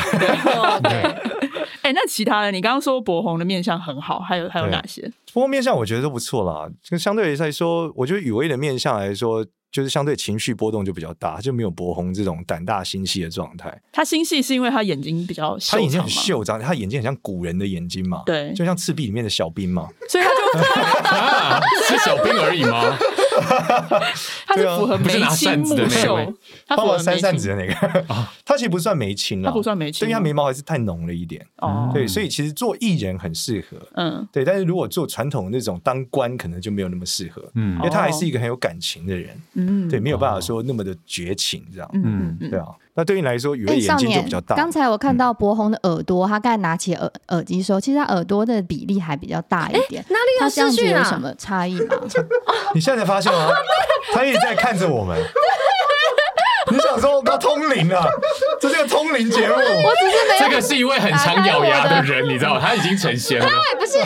[0.84, 1.01] 对，
[1.84, 5.01] 哎、那其他的，你刚刚说柏宏的面相很好，还有还有哪些？
[5.34, 6.69] 柏宏面相我觉得都不错啦。
[6.84, 9.45] 就相对来说，我觉得雨薇的面相来说。
[9.71, 13.73] 就是相对情绪波动就比较大，就没有柏红这种胆大心细的状态。
[13.93, 20.60] 他心细是因为他眼睛比较，他眼睛很秀长，他眼睛很像古人的眼睛嘛，对，就像赤壁里面的小兵嘛，所以他就、
[21.08, 22.97] 啊、是小兵而已吗？
[24.46, 26.34] 他是符合眉清目秀，
[26.67, 28.06] 他符合三扇子的那个，
[28.46, 31.46] 他其实不算眉清，他不算眉清，因为他眉毛还是太浓了一点。
[31.58, 42.67] 哦，对，所以其实做艺人很适合，嗯，对，但是如果做传统的那种当官，可能就没有那么适合，嗯，因为他还是一个很有感情的人，嗯，对，没有办法说那么的绝情这样，嗯，对啊。
[42.93, 44.56] 那对你来说，雨薇眼睛就比较大。
[44.56, 50.04] 刚才我看到柏宏的耳朵，他刚才拿起耳耳机说，其实他耳朵的比例还比较大一点。
[50.10, 51.95] 哪里有失去有什么差异吗？
[52.75, 53.49] 你现在才发现吗？
[54.13, 55.17] 他一直在看着我们。
[56.71, 58.06] 你想说他通灵啊？
[58.60, 59.56] 这是个通灵节目。
[59.56, 60.49] 我只是没有。
[60.49, 62.62] 这个是一位很常咬牙的人，你知道吗？
[62.63, 63.45] 他已经成仙了。
[63.47, 63.99] 对， 不是。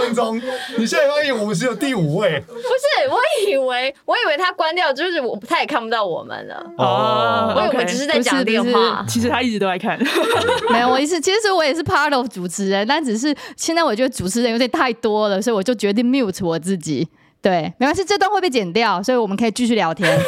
[0.00, 0.40] 分钟，
[0.78, 2.42] 你现在发现我们是有第五位？
[2.46, 6.64] 不是，我以为我以为他关掉，就是我他也看不到我们了。
[6.78, 9.98] 哦，我以为只是在讲电话，其实他一直都在看。
[10.70, 17.08] 没有，我意思其实我也是 part of 主持人，但只是现在我觉得主持人有点太多了，所以我就决定 mute 我自己。
[17.40, 20.10] 对，没关系，这段会被剪掉，所以我们可以继续聊天。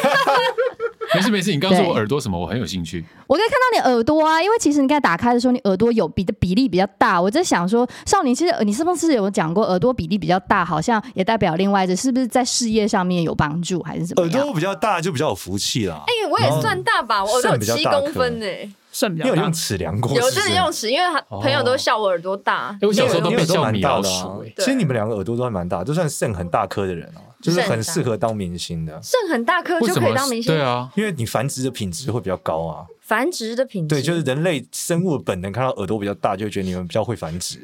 [1.15, 2.39] 没事没事，你刚刚说我耳朵什么？
[2.39, 3.03] 我很有兴趣。
[3.27, 7.21] 我可以看到你耳朵啊，因为其实你刚才打开的时候，你耳朵有比的比例比较大。
[7.21, 14.21] 我在想说，少年，其实你是不是有讲过耳朵比例比较大，好像也代表另外一只，是不是在事业上面有帮助，还是什么？
[14.23, 16.03] 耳朵比较大就比较有福气啦。
[16.07, 18.69] 哎、欸，我也算大吧，我耳朵有七公分呢、欸。
[18.91, 20.13] 肾比较大，你有用尺量过？
[20.13, 22.77] 有真的用尺，因为他朋友都笑我耳朵大。
[22.81, 24.43] 我小时候都被笑米老鼠。
[24.57, 28.99] 其实你们两个耳朵都还蛮大，就算肾很大颗的人哦，就是很适合当明星的。
[29.01, 30.53] 肾很大颗就可以当明星？
[30.53, 32.85] 对啊，因为你繁殖的品质会比较高啊。
[32.99, 33.95] 繁殖的品质？
[33.95, 37.59] 对，就是人类生物的本能，看到耳朵比较大，就会觉得你们比较会繁殖，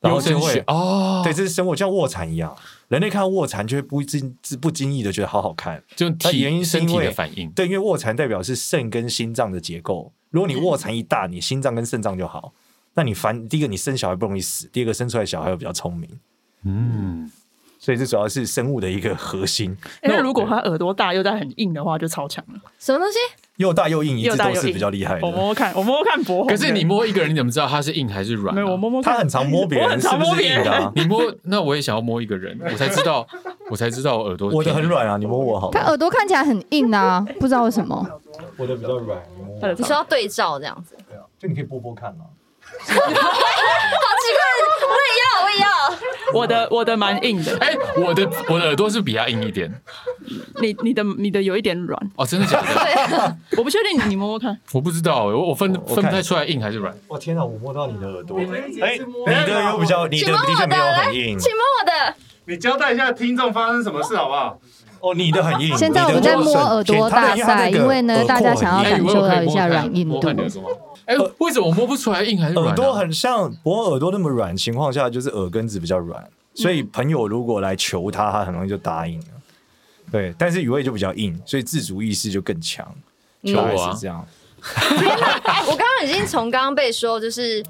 [0.00, 1.22] 然后就会哦。
[1.24, 2.54] 对，这是生物，像卧蚕一样，
[2.88, 7.50] 人类看到卧蚕就会不经不经意的觉得好好看，就体原因是因为反应。
[7.52, 10.12] 对，因为卧蚕代表是肾跟心脏的结构。
[10.36, 12.52] 如果你卧蚕一大，你心脏跟肾脏就好。
[12.92, 16.10] 那你烦第一个你生小孩不容易死，第二个生出来小孩又比较聪明。
[16.64, 17.32] 嗯，
[17.78, 19.74] 所以这主要是生物的一个核心。
[20.02, 22.60] 那、欸、如果他耳朵大又在很硬的话，就超强了。
[22.78, 23.18] 什么东西？
[23.56, 25.26] 又大又硬，一直都是比较厉害的。
[25.26, 26.48] 我摸摸看，我摸摸看薄荷。
[26.48, 28.56] 可是你摸一个人，你怎么知道他是硬还是软、啊？
[28.56, 29.14] 没有，我摸摸看。
[29.14, 30.92] 他很常摸别人，是不是硬的、啊？
[30.94, 33.26] 你摸，那我也想要摸一个人，我才知道，
[33.70, 34.50] 我才知道我耳朵。
[34.50, 35.70] 我的很软啊，你摸我好。
[35.70, 38.06] 他耳朵看起来很硬啊，不知道为什么。
[38.56, 39.20] 我的比较软，
[39.76, 40.96] 你说要对照这样子。
[41.08, 42.24] 对啊，就你可以拨拨看嘛。
[42.78, 44.40] 好奇怪，
[44.88, 45.66] 我也要，我也要。
[46.34, 49.72] 我的我的蛮硬的，哎、欸，我的我的耳朵是比较硬一点。
[50.60, 53.36] 你你的你的有一点软哦，真的假的？
[53.56, 54.58] 我不确定，你摸摸看。
[54.72, 56.94] 我不知道，我我分我分不太出来硬还是软。
[57.08, 58.38] 我天哪，我摸到你的耳朵。
[58.38, 61.38] 哎、欸，你的又比较，你的的确没有很硬。
[61.38, 62.14] 请摸我的。
[62.48, 64.58] 你交代一下听众发生什么事好不好？
[65.00, 65.76] 哦，你的很硬。
[65.76, 70.28] 现在我们在摸耳朵大赛，因为呢，大家想要感受到一下软硬度。
[71.04, 72.66] 哎，为什么我摸不出来硬还是软？
[72.66, 79.26] 耳朵很像，不过耳朵那么软情况下，就是耳根子比较软，所以朋友如果来求他，他很容易就答应了。
[80.10, 82.86] 对，但是雨薇就比较硬，所以自主意识就更强。
[83.44, 84.26] 求我是这样。
[85.66, 87.64] 我刚刚已经从刚刚被说就是。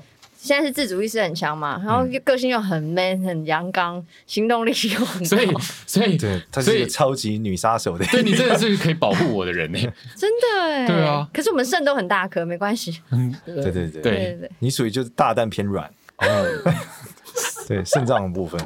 [0.47, 5.53] 现在是自主意识很强嘛，然后个性又很 man，很阳刚，行动力又很高，所以
[5.87, 9.79] 所以对，她是一个超级女杀手的，对，你真的是可以保护我的人呢，
[10.17, 13.89] 真的哎，对啊，可是我们肾都很大颗，没关系，嗯，对 对对。
[13.89, 14.03] 对。
[14.03, 16.73] 对对，你属于就是大蛋偏软，哦，
[17.67, 18.61] 对，肾脏的部分，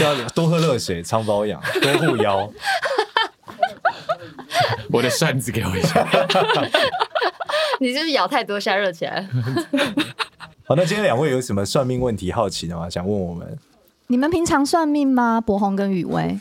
[0.00, 2.52] 要多喝热水，常保养，多护腰，
[4.90, 6.06] 我的扇子给我一下。
[7.82, 9.28] 你是不是咬太多下热起来？
[10.62, 12.88] 好，那今天两位有什么算命问题好奇的吗？
[12.88, 13.58] 想问我们？
[14.06, 15.40] 你们平常算命吗？
[15.40, 16.38] 柏宏跟雨薇？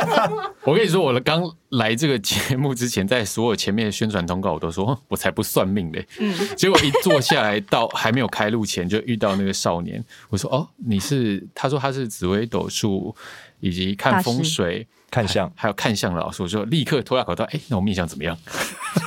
[0.64, 6.06] 我跟你说，我刚来这个节目之前，在所有前面的宣传通告，我都说 我才不算命嘞。
[6.18, 10.04] 嗯，结果一坐下来到还没有开录前，就遇到那个少年。
[10.28, 13.16] 我说：“哦，你是？”他说：“他是紫微斗数
[13.60, 17.44] 以及看风水。”看相，还有看相的老师，我就立刻脱下口罩。
[17.44, 18.36] 哎、欸，那我面相怎么样？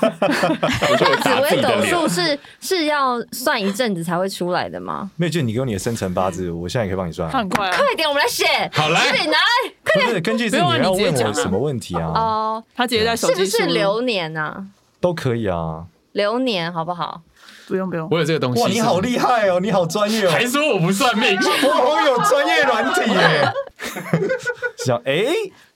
[1.22, 5.12] 紫微斗数是是要算一阵子才会出来的吗？
[5.17, 7.30] 没有，就你给我你的生辰八字，我现在也可以帮你算。
[7.30, 8.46] 很快、啊，快点，我们来写。
[8.72, 10.24] 好来，快点拿来，快点。
[10.24, 12.06] 根据这，你要问我什么问题啊？
[12.15, 14.63] 哦，他直接在手机是不是流年啊？
[15.02, 17.22] 都可以啊，流年好不好？
[17.67, 18.62] 不用不用，我有这个东西。
[18.62, 23.52] 哇，你好厉害哦，你好专业哦，还说我不算命，我有专业软体耶。
[24.86, 25.26] 想哎，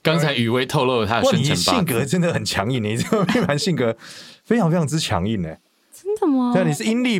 [0.02, 3.96] 刚、欸、才雨薇透露了他的生辰八字，性格真的很强硬，你这个命盘性格
[4.44, 5.60] 非常非常之强硬哎。
[5.92, 6.52] 真的吗？
[6.54, 7.18] 对，你是阴历，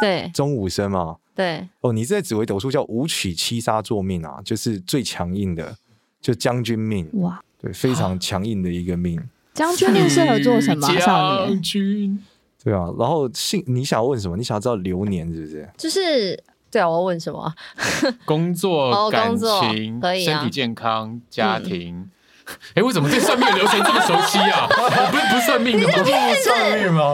[0.00, 1.16] 对，中午生嘛。
[1.34, 1.68] 对。
[1.80, 5.76] 哦，你在紫微斗数叫五曲七杀坐命啊，就是最强硬的，
[6.20, 7.08] 就将军命。
[7.14, 9.20] 哇，对，非常强硬的一个命。
[9.54, 10.88] 将军命适合做什么？
[11.00, 12.18] 少年军。
[12.62, 14.36] 对啊，然后性你想要问什么？
[14.36, 15.68] 你想要知道流年是不是？
[15.78, 17.52] 就是对啊，我要问什么？
[18.24, 22.08] 工作、感情、身体健康、家庭。
[22.74, 24.66] 哎，为什么这算命的流程这么熟悉啊？
[24.68, 25.88] 我 不是不算命的吗？
[25.88, 26.50] 你这个骗子！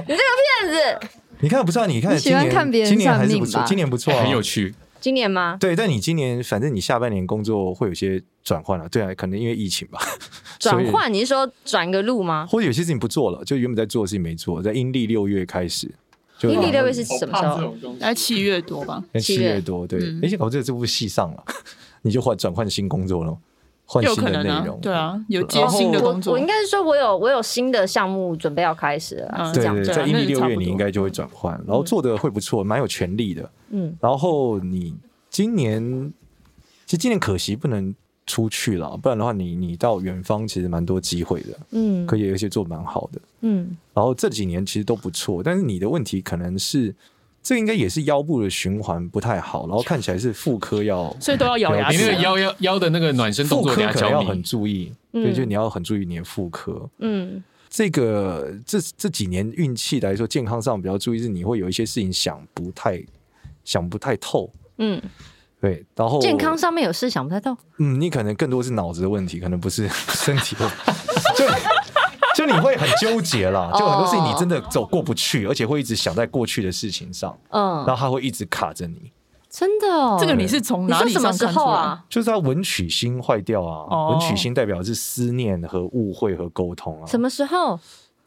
[0.06, 1.08] 你这个骗子！
[1.40, 1.86] 你看不知道？
[1.86, 4.74] 你看今年今年还是不错，今年不错，很有趣。
[4.98, 5.58] 今年吗？
[5.60, 10.00] 对，但你今年反正你下半年工作会有些转换了，对啊，可能因为疫情吧。
[10.58, 11.12] 转换？
[11.12, 12.46] 你是说转个路吗？
[12.48, 15.94] 或者有些事情不做了，就原本在做的事情没做，在阴历六月开始。
[16.42, 17.74] 阴历六月是什么时候？
[17.98, 19.02] 大概七月多吧。
[19.20, 20.00] 七月多，对。
[20.22, 21.44] 而且搞这这部戏上了，
[22.02, 23.36] 你就换转换新工作了。
[23.88, 26.32] 换新的内容，对啊，有接新的工作。
[26.32, 29.52] 我应该是说，我有我有新的项目准备要开始了。
[29.54, 33.48] 对对，在阴历六月你应该就会转换，然后做的会不错，蛮有潜力的。
[33.70, 34.96] 嗯，然后你
[35.30, 36.12] 今年
[36.84, 37.94] 其实今年可惜不能
[38.26, 41.58] 出去了，不然的话，你你到远方其实蛮多机会的。
[41.70, 43.20] 嗯，可以有一些做蛮好的。
[43.40, 46.94] 嗯，然后这几年其实都不错，但是你的问题可能是。
[47.42, 51.90] 这应该也是腰部的循环不太好，然后看起来是妇科要， 所以都要咬牙。
[51.90, 56.90] 你那个腰腰腰的那个暖身动作，妇科可能要很注意，所以，就你要很注意你的妇科。
[56.98, 63.00] 嗯，这个这这几年运气来说，健康上比较注意是你会有一些事情想不太
[63.62, 64.52] 想不太透。
[64.78, 65.00] 嗯，
[65.66, 67.56] 对，然后健康上面有事想不太到。
[67.78, 70.70] 嗯，你可能更多是脑子的问题，可能不是 身体的。
[71.36, 71.44] 就
[72.36, 79.10] 就你会很纠结啦，就很多事情你真的走过不去，而且会一直想在过去的事情上，嗯，然后他会一直卡着你。
[79.48, 81.98] 真的哦，这个你是从哪里上看出来？
[82.10, 87.06] 就是他文曲星坏掉啊，文曲星代表的是思念和误会和沟通啊。
[87.06, 87.80] 什么时候？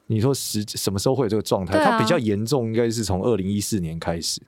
[0.07, 1.77] 你说时什么时候会有这个状态？
[1.83, 4.41] 它比较严重，应该是从二零一四年开始，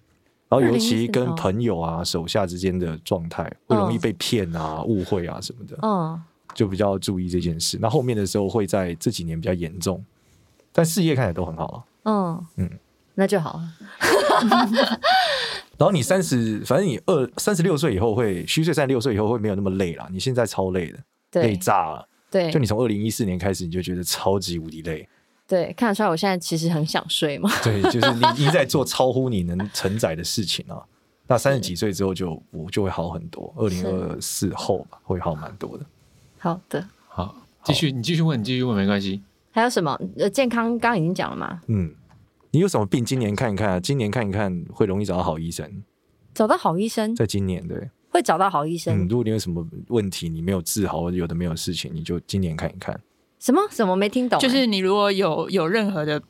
[0.51, 5.75] 然后尤其跟朋友啊、手下之间的状态，会容易被骗啊、误会啊什么的。
[5.81, 6.21] 嗯。
[6.53, 10.03] 就比较注意这件事，那后面的时候会在这几年比较严重，
[10.73, 11.83] 但事业看起来都很好了。
[12.03, 12.69] 嗯嗯，
[13.15, 13.61] 那就好。
[15.79, 20.05] 然后你三十，反正你二三十六岁以后会虚岁，三十六岁以后会没有那么累了。
[20.11, 20.99] 你现在超累的，
[21.31, 22.05] 对累炸了。
[22.29, 25.07] 对，就你从二零一四年开始，你就觉得超级无敌累。
[25.51, 27.49] 对，看得出来我现在其实很想睡嘛。
[27.61, 30.81] 对，就是你你在做超乎你能承载的事情啊。
[31.27, 35.85] 那三十几岁之后就我就会好很多，二零二四后吧会好蛮多的。
[36.37, 37.35] 好的，好，
[37.65, 39.21] 继续，你继续问，你继续问，没关系。
[39.51, 39.99] 还有什么？
[40.17, 41.61] 呃，健康刚刚已经讲了嘛？
[41.67, 41.93] 嗯，
[42.51, 43.03] 你有什么病？
[43.03, 45.83] 今年看一看啊，今年看一看，会容易找到好医生。
[46.33, 48.97] 找到好医生，在今年对，会找到好医生。
[48.97, 52.97] 嗯，如果你有什么问题，你没有治好，或者有的没有事情，你就今年看一看。
[53.41, 53.59] 什么？
[53.71, 54.39] 什么没听懂？
[54.39, 56.21] 就是你如果有有任何的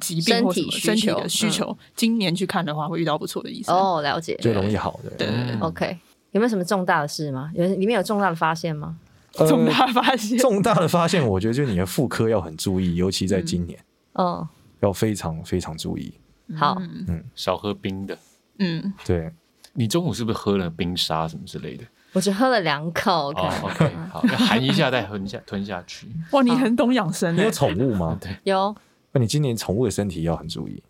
[0.00, 3.72] 疾病或身体身体的需求，今年去看的话，会遇到不错的医生。
[3.72, 5.10] 哦，了解，就容易好的。
[5.18, 5.28] 对
[5.60, 5.98] ，OK。
[6.32, 7.52] 有没有什么重大的事吗？
[7.54, 8.96] 有里面有重大的发现吗？
[9.32, 13.78] 重大发现，重大的发现，我觉得就是你的妇科要很注意，尤其在今年，
[14.14, 14.46] 嗯，
[14.80, 16.14] 要非常非常注意。
[16.56, 18.16] 好，嗯，少喝冰的，
[18.58, 19.30] 嗯，对。
[19.76, 21.84] 你中午是不是喝了冰沙什么之类的？
[22.14, 23.28] 我只喝了两口。
[23.30, 26.08] OK，好， 含一下再吞下吞下去。
[26.30, 27.36] 哇，你很懂养生。
[27.36, 28.16] 你有宠物吗？
[28.22, 28.74] 对，有。
[29.12, 30.82] 那你今年宠物的身体要很注意。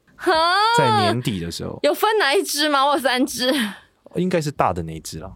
[0.79, 2.87] 在年底的时候，有分哪一只吗？
[2.87, 3.53] 我有三只，
[4.15, 5.31] 应该是大的那一只啦。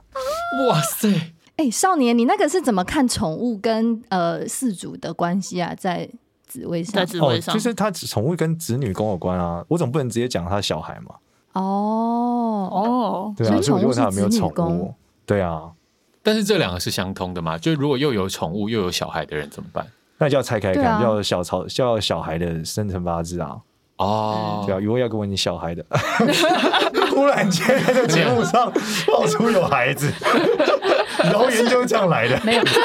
[0.68, 1.10] 哇塞！
[1.56, 5.74] 哎、欸，少年，你那个是怎么看宠物跟呃饲主的关系啊？
[5.74, 6.08] 在
[6.46, 9.62] 紫微上，在紫微上，就是他宠物跟子女宫有关啊。
[9.68, 11.16] 我总不能直接讲他小孩嘛。
[11.52, 14.94] 哦哦，对啊，所以我就问他有没有宠物。
[15.26, 15.70] 对啊，
[16.22, 17.56] 但是这两个是相通的嘛？
[17.56, 19.86] 就如果又有宠物又有小孩的人怎么办？
[20.18, 23.56] 那就要拆开看，啊、要小曹，要小孩的生辰八字啊。
[23.98, 25.84] 哦，对啊，如果要跟我问你小孩的，
[27.08, 28.72] 突然间在节目上
[29.06, 30.12] 爆出有孩子。
[31.32, 32.80] 谣言就是这样来的，没有真的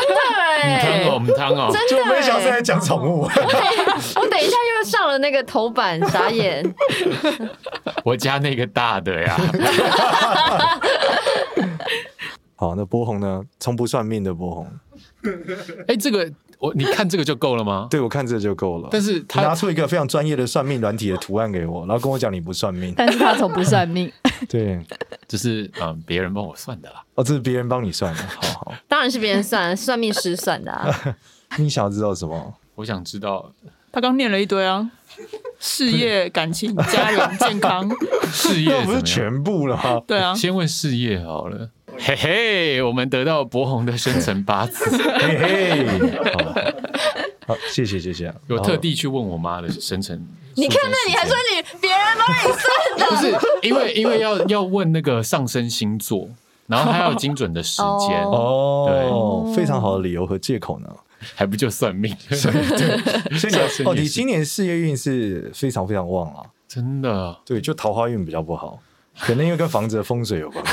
[0.63, 3.22] 哎，我们汤哦，就没想到在讲宠物。
[3.22, 6.63] 我等一下又上了那个头版，傻眼。
[8.04, 9.38] 我家那个大的呀。
[12.63, 13.43] 好，那波鸿呢？
[13.60, 14.68] 从不算命的波鸿。
[15.86, 17.88] 哎，这个我你看这个就够了吗？
[17.89, 18.88] 对，我看这个就够了。
[18.89, 24.09] 但是他拿出一个非常专业的算命软体的图案给我，然后跟我讲你不算命，但是他从不算命。
[24.47, 24.80] 对，
[25.28, 27.03] 这是嗯别人帮我算的啦。
[27.16, 28.74] 哦，这是别人帮你算的，好好。
[28.88, 31.16] 当然是别人算，算命师算的啊。
[31.59, 32.53] 你想要知道什么？
[32.76, 33.51] 我想知道，
[33.91, 34.89] 他刚念了一堆啊，
[35.59, 37.89] 事业、感情、家人、健康。
[38.32, 40.01] 事业不是全部了吗？
[40.07, 41.70] 对啊，先问事业好了。
[41.98, 44.86] 嘿嘿，我们得到博鸿的生辰八字。
[45.20, 45.88] 嘿嘿，
[47.48, 48.34] 好，谢谢谢谢。
[48.48, 50.26] 有特地去问我妈的生辰。
[50.56, 52.62] 你看，那你还说你别人帮你算
[52.98, 53.06] 的？
[53.16, 56.30] 不是，因为因为要要问那个上升星座，
[56.68, 57.78] 然后还要有精准的时
[58.08, 58.86] 间 哦。
[58.89, 60.88] 对，非常好的理由和借口呢，
[61.36, 62.16] 还不就算命？
[62.30, 62.38] 对，
[63.38, 67.38] 所以你哦，你今年事业运是非常非常旺啊，真的。
[67.46, 68.80] 对，就桃花运比较不好，
[69.20, 70.64] 可能因为跟房子的风水有关。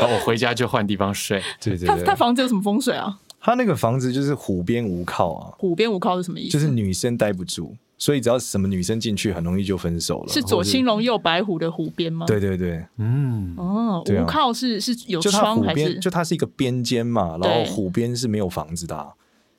[0.00, 1.42] 然后我回家就换地方睡。
[1.60, 3.18] 对对对，他他房子有什么风水啊？
[3.40, 6.52] 他那个房子就是虎边无靠啊，虎边无靠是什么意思？
[6.52, 10.28] 就是女生待不住，所以只要什么女生进去，很容易就分手了。
[10.28, 12.26] 是左青龙右白虎的虎边吗？
[12.26, 15.94] 对对对，嗯，哦，无靠是是有窗还是？
[16.00, 19.12] 就它是一个边间嘛，然后虎边是没有房子的，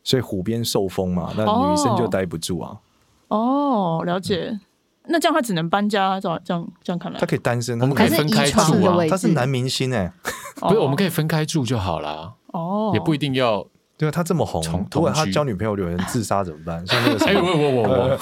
[0.04, 2.78] 所以虎边受风嘛，那女生就待不住啊。
[3.30, 4.60] 哦，了解。
[5.10, 8.98] 那这样他只能搬家，这样这样这样看来，他可以单身，我们可以分开住啊。
[9.10, 10.12] 他是男明星哎，
[10.56, 12.36] 不是，我们可以分开住就好了。
[12.48, 13.66] 哦，也不一定要。
[13.98, 16.88] 对啊，他这么红，如果他交女朋友有人自杀怎么办？
[16.88, 18.18] 像那个 哎，我我我我，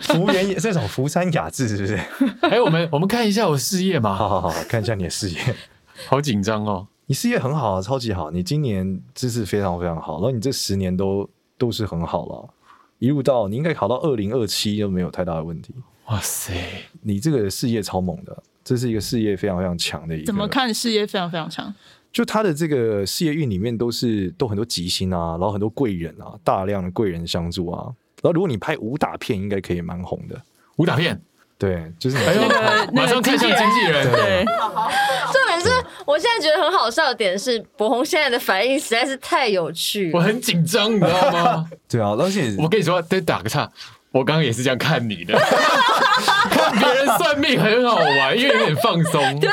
[0.00, 2.00] 福原这种福山雅治是不是？
[2.48, 4.14] 哎，我们我们看一下我事业嘛。
[4.14, 5.38] 好好好，看一下你的事业，
[6.08, 6.86] 好紧张哦。
[7.06, 8.30] 你事业很好啊，超级好。
[8.30, 12.48] 你今年知识非常非常好，然后你这十年都都是很好了，
[12.98, 15.74] 一路到你应该考到二零二七都没有太大的问题。
[16.12, 16.52] 哇塞，
[17.00, 20.26] 你这个事业超猛的，这是一个事业非常非常强的一个。
[20.26, 21.74] 怎么看事业非常非常强？
[22.12, 27.90] 就他的这个事业运里面都是都很多吉星啊，然后很多贵人啊，大量的贵人相助啊。
[28.22, 30.38] 然后如果你拍武打片，应该可以蛮红的。
[30.76, 31.18] 武打片，
[31.56, 32.42] 对，就是你哎呦，
[32.92, 34.12] 马上看向经纪人。
[34.12, 35.70] 对，重点是，
[36.04, 41.70] 我现在觉得很好笑的点是，博宏现在的反应实在是太有趣，我很紧张，你知道吗？
[41.88, 43.72] 对啊，而且我跟你说，得打个岔。
[44.12, 45.34] 我刚刚也是这样看你的，
[46.50, 49.20] 看别人算命很好玩，因为有点放松。
[49.40, 49.48] 对，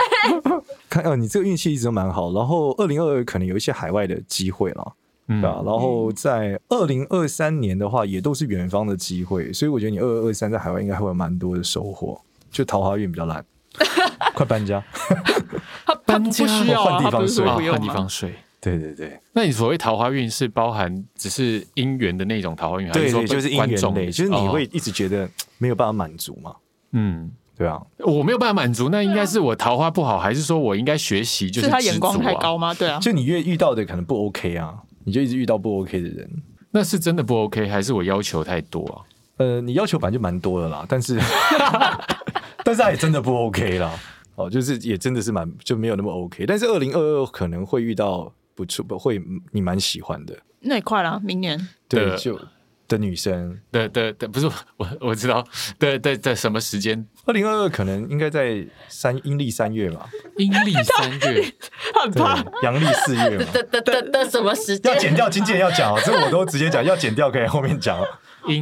[0.89, 2.31] 看哦，你这个运气一直都蛮好。
[2.33, 4.93] 然后二零二二可能有一些海外的机会了，
[5.27, 5.61] 嗯、对吧？
[5.65, 12.19] 然后在二零二三年的话，也都是远方的机会，所以我觉得你二二二三在海外应该会有蛮多的收获。
[12.51, 13.45] 就桃花运比较烂，
[14.33, 14.83] 快搬家。
[15.85, 18.33] 他搬不需要换地方睡，换地方睡。
[18.61, 24.11] 对对对，那你所谓桃花运是包含只是姻缘的那种桃花运，还是说就是姻缘类？
[24.11, 26.53] 就是你会一直觉得没有办法满足嘛？
[26.91, 31.49] 嗯，对啊，我没有办法满足，那应该是我桃花不好，还是说我应该学习？
[31.49, 32.73] 就是他眼光太高吗？
[32.73, 36.29] 对啊，就你越遇到的可能不 OK 啊，你就一直遇到不 OK 的人，
[36.71, 38.99] 那是真的不 OK，还是我要求太多啊？
[39.37, 41.17] 呃，你要求本来就蛮多的啦，但是
[42.65, 43.97] 但是他也真的不 OK 啦。
[44.35, 48.33] 哦，就是也真的是蛮就没有那么 OK，但是二零二二可能会遇到。
[48.59, 49.21] 不错，不会，
[49.53, 50.37] 你蛮喜欢的。
[50.59, 51.69] 那也快了，明年。
[51.87, 52.37] 对，就
[52.89, 55.41] 的女生，对对对，不是我，我知道，
[55.77, 57.07] 对对在什么时间？
[57.23, 60.09] 二零二二可能应该在三阴历三月吧。
[60.35, 61.53] 阴历三月，
[62.03, 62.43] 很怕。
[62.63, 63.45] 阳历四月嘛。
[63.53, 64.93] 的的的的什么时间？
[64.93, 67.97] 要剪掉，经纪人要讲哦，这我都直接讲，要剪掉可以后面讲。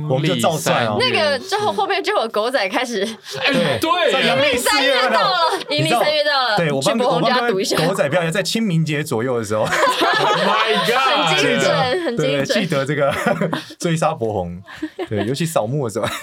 [0.09, 0.97] 我们就照算哦。
[0.99, 5.37] 那个之后后面就有狗仔开始，对对，阴历三月到了，
[5.69, 7.77] 阴历三月到了，对我帮我帮读一下。
[7.77, 13.13] 狗仔表演在清明节左右的时候，My God，很精准，很精准，记得这个
[13.79, 14.61] 追杀博宏，
[15.09, 16.07] 对，尤其扫墓的时候。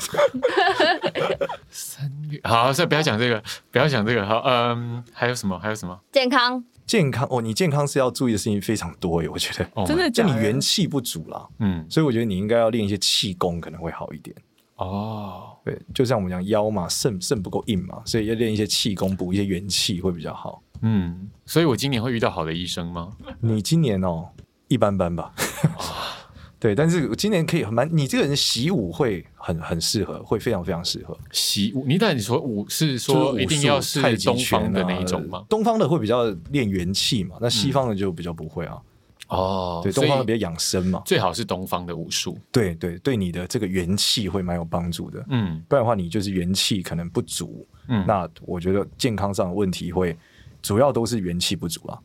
[1.71, 5.59] 三月，好，所以不要讲这个，不要讲这个，好，嗯，还有什么？
[5.59, 5.99] 还有什么？
[6.12, 6.62] 健康。
[6.87, 14.35] 健康哦，你健康是要注意的事情非常多耶，我觉得 真的，就你元气不足啦，嗯，所以我觉得你应该要练一些气功，可能会好一点
[14.76, 15.57] 哦。
[15.64, 20.62] 对，就像我们讲腰嘛，肾肾不够硬嘛，所以要练一些气功，补一些元气会比较好。
[20.82, 23.12] 嗯，所以我今年会遇到好的医生吗？
[23.41, 24.28] 你今年哦，
[24.68, 25.32] 一般般吧。
[26.65, 31.85] 对，但是我今年可以很蛮，你这个人习武会很很适合，会非常非常适合习武。
[31.87, 35.45] 你但你说武是说一定要是东方的那一种吗？
[35.47, 38.79] 东方的会比较练元气嘛，那西方的就比较不会啊。
[39.29, 42.39] 哦，对，东方的比较养生嘛，最好是东方的武术。
[42.51, 45.23] 对对，对你的这个元气会蛮有帮助的。
[45.29, 47.69] 嗯，不然的话你就是元气可能不足。
[47.89, 50.17] 嗯，那我觉得健康上的问题会
[50.62, 51.99] 主要都是元气不足啊。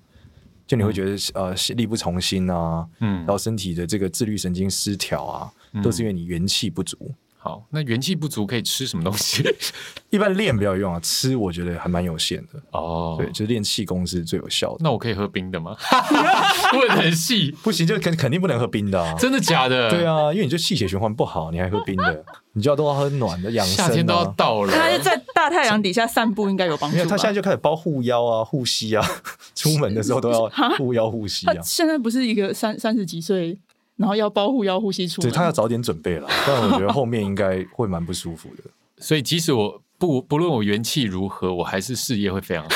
[0.69, 5.49] 就你会觉得呃力不从心啊，嗯，然后身体的这个自律神经失调啊，
[5.81, 6.95] 都是因为你元气不足。
[7.41, 9.41] 好，那元气不足可以吃什么东西？
[10.11, 12.61] 一般练不要用啊，吃我觉得还蛮有限的。
[12.71, 14.77] 哦，对，就是练气功是最有效的。
[14.81, 15.75] 那我可以喝冰的吗？
[16.77, 19.15] 问很细，不行，就肯肯定不能喝冰的啊。
[19.17, 19.89] 真的假的？
[19.89, 23.87] 对啊，因为你就气血循环不好，你还喝冰的，你就要都要喝暖的养生。
[23.87, 26.97] 夏天都要到了，他在大太阳底下散步应该有帮助。
[26.97, 29.05] 没有，他现在就开始包护腰啊、护膝啊，
[29.55, 31.55] 出门的时候都要护腰护膝啊。
[31.63, 33.57] 现在不是一个三三十几岁，
[33.95, 38.63] 然后要包护腰护膝出门，对，他要早点准备了， 不然我觉得后面应该会蛮不舒服的。
[38.97, 42.69] 所以即使我不不论我元气如何，我还是事业会非常好。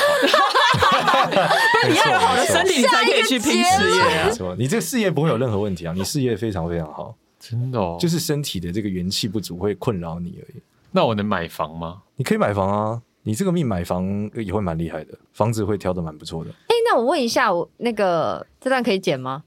[1.88, 4.30] 你要有好的身体，你才可以去拼事业啊！
[4.58, 7.14] 你这个事业不会有任何问题啊，你事业非常非常好。
[7.38, 10.62] 真的哦，就是身体的这个元气不足会困扰你而已。
[10.96, 12.02] 那我能买房吗？
[12.14, 16.50] 你可以买房啊，你这个命买房也会蛮厉害的，房子会挑的蛮不错的。
[16.50, 19.42] 哎、欸，那我问一下，我那个这段可以剪吗？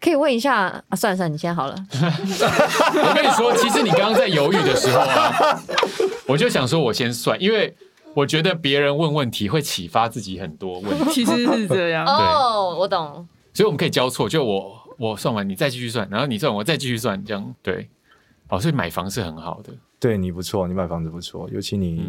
[0.00, 0.96] 可以问一下啊？
[0.96, 1.76] 算了算了，你先好了。
[1.92, 5.60] 我跟你说，其实你刚刚在犹豫的时候啊，
[6.26, 7.76] 我就想说我先算，因为
[8.14, 11.10] 我觉得别人问问题会启发自己很多问题。
[11.12, 12.06] 其实是这样。
[12.06, 13.28] 哦，我懂。
[13.52, 17.90] 所以我们可以交错，就我我算完，你再继续算，然后你算，我再继续算，这样对。
[18.48, 19.72] 哦，所以买房是很好的。
[19.98, 22.06] 对你不错，你买房子不错，尤其你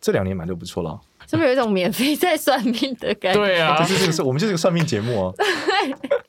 [0.00, 1.00] 这两年买就不错了。
[1.28, 3.40] 是不是有一种免费在算命的感觉？
[3.40, 5.34] 对啊，就是这个是，我们就是个算命节目 啊。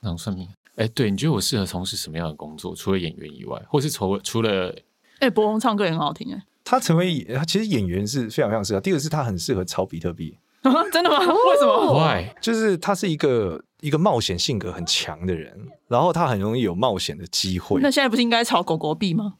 [0.01, 2.75] 那种算命，哎，对，你觉得我适合从事什么样的工作？
[2.75, 4.75] 除了演员以外，或是除了除了，
[5.19, 6.43] 哎，柏宏唱歌也很好听哎。
[6.63, 8.79] 他成为他其实演员是非常非常适合。
[8.79, 10.37] 第二个是他很适合炒比特币。
[10.91, 11.19] 真的吗？
[11.19, 12.25] 为什么？Why？
[12.39, 13.63] 就是他是一个。
[13.81, 15.51] 一个冒险性格很强的人，
[15.87, 17.81] 然后他很容易有冒险的机会。
[17.81, 19.33] 那现在不是应该炒狗狗币吗？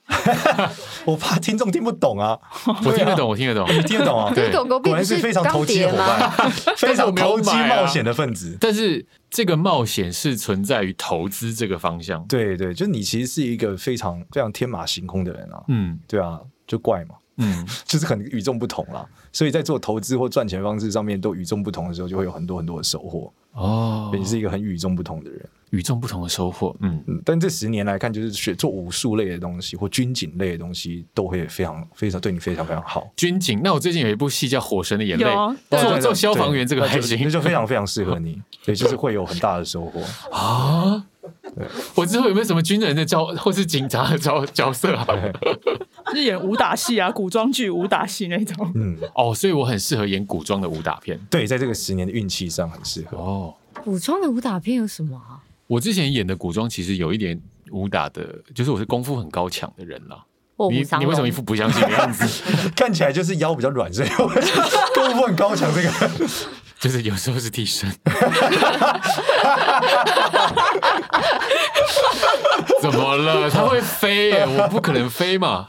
[1.06, 2.36] 我怕听众听不懂啊！
[2.84, 4.34] 我听得懂，我听得懂，你听得懂啊？
[4.34, 6.32] 对，狗狗币果然是非常投机的伙伴，
[6.76, 8.58] 非常投机冒险的分子。
[8.60, 12.26] 但是这个冒险是存在于投资这个方向。
[12.26, 15.64] 对对，就你其实是一个非常非常天马行空的人啊。
[15.68, 17.14] 嗯，对啊，就怪嘛。
[17.38, 19.08] 嗯， 就是很与众不同啦。
[19.32, 23.32] 所以在做投资或赚钱方式上面都与众不同的时候，就会有很多很多的收获。
[23.54, 26.76] 哦，你是一个很与众不同的人，与众不同的收获。
[26.82, 33.12] 嗯嗯，但这十年来看，就是学做武术类的东西或军警类的东西，都会非常非常对你非常非常好。
[33.16, 35.26] 军警，那我最近有一部戏叫《火神的眼泪》，
[35.70, 38.42] 做做消防员这个还行，那就非常非常适合 你。
[38.64, 40.02] 对，就是会有很大的收获
[40.32, 41.06] 啊。
[41.56, 45.06] 对，我之后有没有什么军人的角或是警察的角角色啊？
[46.12, 48.72] 是演武打戏啊，古装剧武打戏那种。
[48.76, 51.20] 嗯，哦，所以我很适合演古装的武打片。
[51.30, 53.18] 对，在这个十年的运气上很适合。
[53.18, 53.54] 哦，
[53.84, 55.40] 古装的武打片有什么啊？
[55.68, 57.40] 我之前演的古装其实有一点
[57.72, 60.24] 武打的，就是我是功夫很高强的人啦。
[60.70, 62.44] 你你为什么一副不相信的样子？
[62.76, 64.10] 看起来就是腰比较软，所以
[64.94, 65.74] 功夫很高强。
[65.74, 65.90] 这个
[66.82, 67.88] 就是有时候是替身。
[72.82, 73.50] 怎么了？
[73.50, 75.68] 他会飞耶，我不可能飞嘛。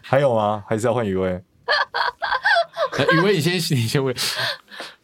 [0.00, 0.62] 还有吗？
[0.68, 1.42] 还是要换雨薇？
[3.12, 4.14] 雨薇，你先，你先问。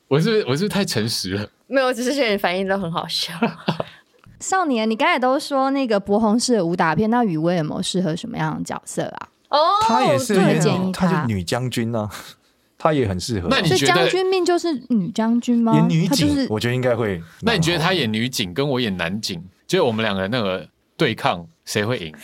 [0.07, 1.49] 我是我是不是太诚实了？
[1.67, 3.35] 没有，我只是觉得你反应都很好笑。
[4.41, 9.29] 少年，你刚才都说那个博宏是武打片，那雨薇有没有适合什么样的角色啊？
[9.49, 10.35] 哦，他也是，
[10.93, 12.09] 他就女将军呢，
[12.79, 13.49] 他也很适合。
[13.51, 15.75] 那你觉得将军命就是女将军吗？
[15.75, 17.21] 演女警，我觉得应该会。
[17.43, 20.67] 那你觉得他演女警跟我演男警，就我们两个那个
[20.97, 22.15] 对抗，谁会赢？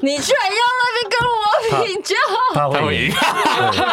[0.00, 2.14] 你居然要那边跟我比较，
[2.54, 3.12] 他会赢。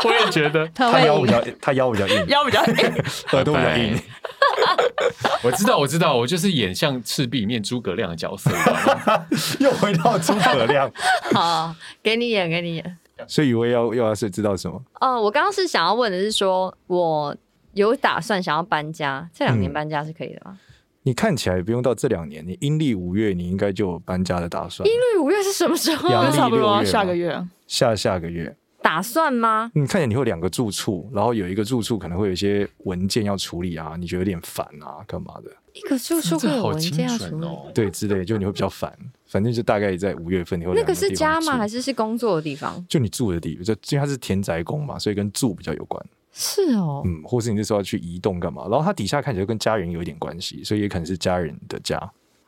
[0.04, 2.76] 我也觉得 他腰比较，他腰比较硬，腰比较硬，
[3.32, 4.00] 耳朵比较硬。
[5.42, 8.52] 我知道，我知道，我就是演像赤壁里面诸葛亮的角色，
[9.60, 10.92] 又回到诸葛亮。
[11.34, 12.98] 好，给你演，给你演。
[13.28, 14.82] 所以以为要又要是知道什么？
[15.02, 17.36] 哦，我刚刚是想要问的是说，我
[17.74, 20.52] 有打算想要搬家，这两年搬家是可以的吗？
[20.52, 20.60] 嗯、
[21.04, 24.88] 你看起来不用到这两年，你阴历五月你应该就有搬家的打算。
[24.88, 26.10] 阴历五月是什么时候？
[26.10, 28.56] 阳历六月、啊，下个月，下下个月。
[28.86, 29.72] 打算吗？
[29.74, 35.50] 你看见你会有两个住处，然后有一个住处可能会有一些文件要处理啊，你觉得有点烦啊，干嘛的？
[35.74, 38.96] 一个住处会有文件要处理，对，之类，就你会比较烦。
[39.26, 41.58] 反正就大概在五月份，你会那个是家吗？
[41.58, 42.86] 还是是工作的地方？
[42.88, 46.06] 就你住的地方，就因为它是田宅宫嘛，所以跟住比较有关。
[46.32, 48.68] 是哦，嗯，或是你这时候要去移动干嘛？
[48.70, 52.00] 然后它底下看起来跟家人有一点关系，所以也可能是家人的家。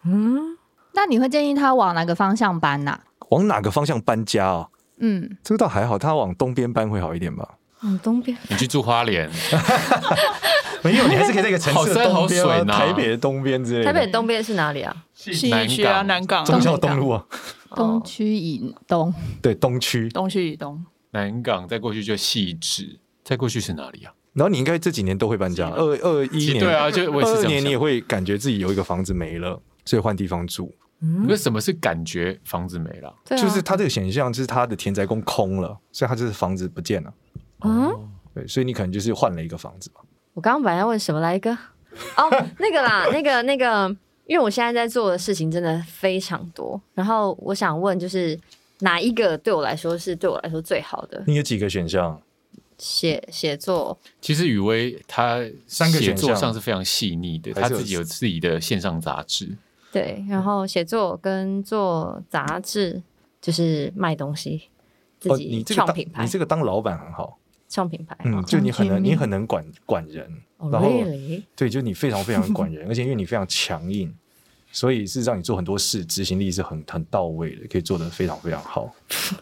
[0.03, 0.55] 嗯，
[0.93, 2.99] 那你会建议他往哪个方向搬呢？
[3.29, 4.69] 往哪个方向搬家啊？
[4.99, 7.57] 嗯，这个倒还好，他往东边搬会好一点吧？
[7.83, 9.29] 往东边，你去住花莲？
[10.83, 13.85] 没有，你还是可以在一个城市的东边，台北的东边之类的。
[13.85, 14.95] 台北的东边是哪里啊？
[15.13, 17.25] 信义区啊，南港、忠孝东路啊，
[17.75, 19.13] 东区以东。
[19.41, 20.83] 对，东区，东区以东。
[21.11, 24.13] 南港再过去就细致，再过去是哪里啊？
[24.33, 30.73] 然后你应该这几年都会搬家，二二一年，对啊，就二二年你也会感觉自己有一个房子没了，所以换地方住。
[30.99, 33.09] 那、嗯、什么是感觉房子没了？
[33.29, 37.13] 啊、就是它这个现象，就是它的田宅宫空了，所以它就是房子不见了。
[37.61, 37.93] 嗯，
[38.33, 40.01] 对，所以你可能就是换了一个房子吧。
[40.33, 41.51] 我刚刚本来要问什么来着？
[42.15, 42.29] 哦，
[42.59, 43.87] 那个啦，那个那个，
[44.25, 48.39] 因为我现在在做的事情真的非常多，然后我想问，就是
[48.79, 51.23] 哪一个对我来说是对我来说最好的？
[51.27, 52.21] 你有几个选项？
[52.79, 53.97] 写写作。
[54.21, 59.57] 其实雨薇她三个写作上是非常细腻的，他自己有自己的线上杂志。
[59.97, 63.01] 对，然后写作跟做杂志
[63.41, 64.69] 就是卖东西，
[65.19, 66.23] 自己创品牌。
[66.23, 67.37] 你这个当老板很好，
[67.67, 68.15] 创品牌。
[68.23, 70.29] 嗯，就你很能，你很能管管人，
[70.71, 70.89] 然后
[71.55, 74.13] 对，就你非常非常管 人，而且因为你非常强硬，
[74.71, 78.93] 所以是让你做很多事，执行力是很很到位的，可以做得非常非常好。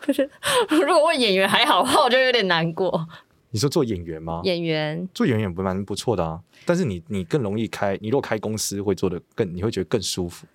[0.69, 3.07] 如果问演员还好的话，我就有点难过。
[3.55, 4.41] 你说做演员吗？
[4.43, 10.45] 演员做演员不蛮不错的啊，但是你你更容易开，你如果开公司会做的更，你会觉得更舒服。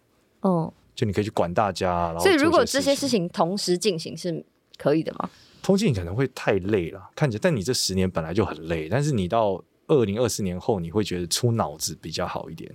[0.42, 4.44] 哦，就你可以去管大家，然后所以如果这些事情同时进行是
[4.76, 5.30] 可以的吗？
[5.62, 12.70] 同时进行可能会太累了，看起来，但你这十年本来就很累，但是你到二零二四年后，你会觉得出脑子比较好一点。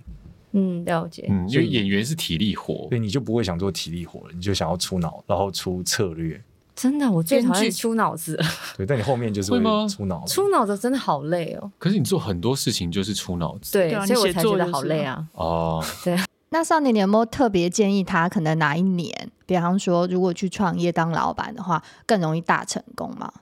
[0.50, 1.24] 嗯，了解。
[1.30, 6.42] 嗯，因为演员是体力活，所以你就不会想做体力活了，你就想要出脑，然后出策略。
[6.76, 8.38] 真的，我最讨厌出脑子。
[8.76, 9.58] 对，但你后面就是会
[9.88, 10.34] 出脑子。
[10.34, 11.72] 出脑子真的好累哦。
[11.78, 15.26] 可是你做很多事情就是出脑子，对，所以我才觉得好累啊。
[15.32, 16.18] 哦，对。
[16.50, 23.32] 那少年，你有没有特别建议他，可能哪一年，比方说，如果去创业当老板的话，更容易大成功吗？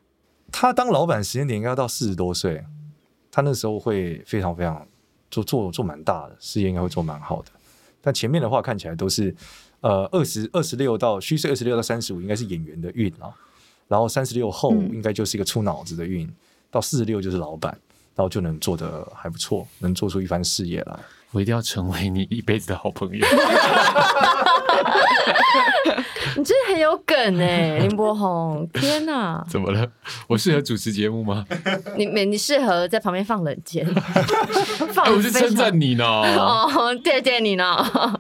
[0.52, 2.64] 他当老板时间点应该要到四十多岁，
[3.32, 4.86] 他那时候会非常非常
[5.28, 7.48] 做做做蛮大的事业，应该会做蛮好的。
[8.00, 9.34] 但前面的话看起来都是。
[9.84, 13.28] 呃，二十二十六到虚岁二十六到三十五应该是演员的运啊，
[13.86, 16.34] 然后三十六后应该就是一个出脑子的运，嗯、
[16.70, 17.70] 到四十六就是老板，
[18.14, 20.98] 然后就能做得还不错，能做出一番事业来。
[21.34, 23.26] 我一定要成为你一辈子的好朋友。
[26.36, 28.68] 你真的很有梗哎，林柏宏！
[28.72, 29.88] 天哪， 怎么了？
[30.26, 31.44] 我适合主持节目吗？
[31.96, 33.84] 你没你适合在旁边放冷箭。
[34.92, 36.04] 放、欸，我是称赞你呢。
[36.04, 36.68] 哦，
[37.04, 37.64] 谢谢你呢。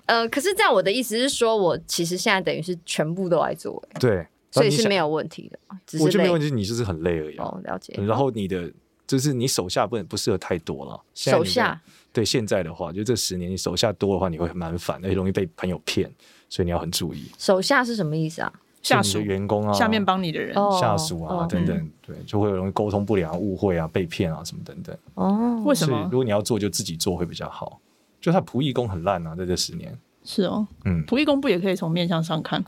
[0.06, 3.82] 呃，可是这样，我的意思是说，我其实现在等于是全部都来做。
[3.98, 5.58] 对，所以是没有问题的。
[6.00, 7.36] 我觉得没有问题，你就是很累而已。
[7.38, 7.94] 哦，了解。
[8.06, 8.70] 然后你的
[9.06, 11.00] 就是你手下不不适合太多了。
[11.14, 11.80] 手下。
[12.14, 16.10] 对，现在的话，就这十年你手下多的话，你会蛮烦，而且容易被朋友骗。
[16.48, 18.52] 所以你要很注意，手下是什么意思啊？
[18.80, 24.96] 下属员工啊，下面帮你的人，下属啊等等，对，就会容易沟通不良、误会啊、被骗啊什么等等。
[25.14, 26.08] 哦，为什么？
[26.12, 27.80] 如果你要做，就自己做会比较好。
[28.20, 29.98] 就他仆役工很烂啊，在这十年。
[30.22, 32.62] 是哦，嗯，仆役工不也可以从面相上看？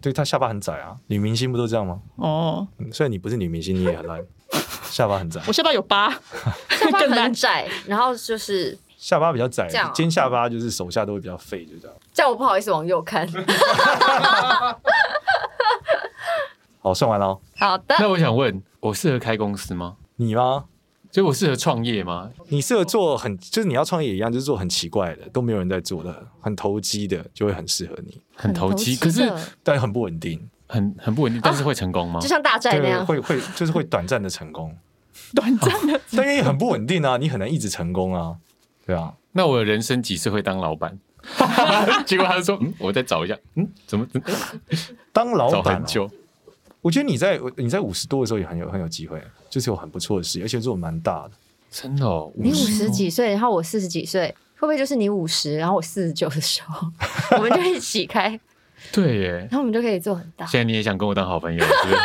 [0.00, 2.00] 对，他下巴很窄啊，女明星不都这样吗？
[2.16, 4.20] 哦，虽然你不是女明星，你也很烂，
[4.90, 5.40] 下巴很窄。
[5.46, 8.76] 我下巴有疤，下巴很窄，然后就是。
[9.08, 11.96] 下巴比较窄，尖下巴就是手下都会比较废，就这样。
[12.12, 13.26] 这样我不好意思往右看。
[16.82, 17.40] 好，算完了。
[17.56, 17.96] 好的。
[17.98, 19.96] 那我想问，我适合开公司吗？
[20.16, 20.66] 你吗？
[21.10, 22.28] 所以我适合创业吗？
[22.48, 28.20] 你适合做很，就是你要创业也一样，就是做很奇怪的，都没有人在做的，很投机的，就会很适合你。
[28.34, 29.32] 很投机，可是
[29.62, 32.20] 但很不稳定，很很不稳定，但是会成功吗？
[32.20, 34.76] 就像大债那样，会会就是会 短暂的成功，
[35.34, 38.36] 短暂的，但因为很不稳定啊，你很难一直成功啊。
[38.88, 40.98] 对啊，那我的人生几次会当老板？
[42.06, 44.06] 结果他就说：“嗯，我再找一下。”嗯，怎么？
[45.12, 45.84] 当老板、啊？
[45.86, 46.10] 久？
[46.80, 51.32] 我觉得你在你在五十多的时候也很有很有机会，就是有很不错的事，而且做的蛮大的。
[51.70, 52.32] 真的、哦？
[52.34, 56.88] 你五十几岁，然后我四十几岁，会不会就是你五十，然后我四十九的时候，
[57.36, 58.40] 我们就一起开？
[58.90, 60.46] 对耶，然后我们就可以做很大。
[60.46, 61.60] 现在你也想跟我当好朋友？
[61.60, 61.96] 是不是？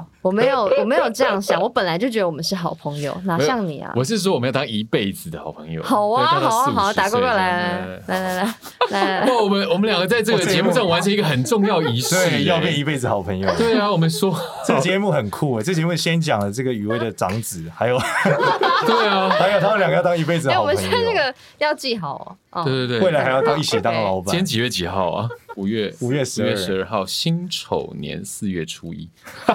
[0.22, 1.60] 我没有，我没有这样想。
[1.60, 3.92] 我本来就觉得我们是好朋友，哪像你啊？
[3.96, 5.82] 我是说我们要当一辈子的好朋友。
[5.82, 8.54] 好啊，好啊，好啊，打过过来，来来来
[8.90, 9.26] 来。
[9.26, 13.52] 不，我们我们两个在这个节目上完成一个很重要仪式， 要变一辈子好朋友。
[13.56, 14.32] 对啊，我们说
[14.66, 17.98] 这个节目很酷诶，这节目先讲了这个雨薇的长子，还有
[18.86, 20.60] 对啊，还有他们两个要当一辈子好朋友。
[20.62, 22.64] 我们现在这个要记好哦。
[22.64, 24.26] 对对对，未来还要当一起当老板。
[24.26, 25.28] 今天几月几号啊？
[25.56, 29.10] 五月五月十月十二号，辛丑年四月初一。
[29.46, 29.54] 你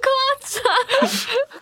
[0.00, 0.08] 夸
[0.40, 0.62] 张。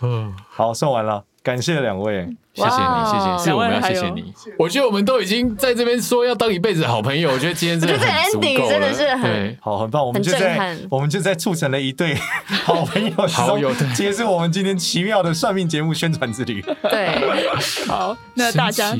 [0.02, 2.28] 嗯， 好，算完了，感谢两位。
[2.54, 2.74] 谢谢你，
[3.06, 4.30] 谢谢，是我们要谢谢你。
[4.58, 8.68] 我觉得我们都已经在这边说要当一辈子的好朋友，我觉得今天真的很足够了。
[8.68, 10.06] 真的是很好，很棒。
[10.06, 12.14] 我们就在我们就在促成了一对
[12.46, 16.62] 好朋友，好友，结束我们今天奇妙的算命节目宣传之旅。
[16.82, 17.08] 对，
[17.88, 18.94] 好，那大家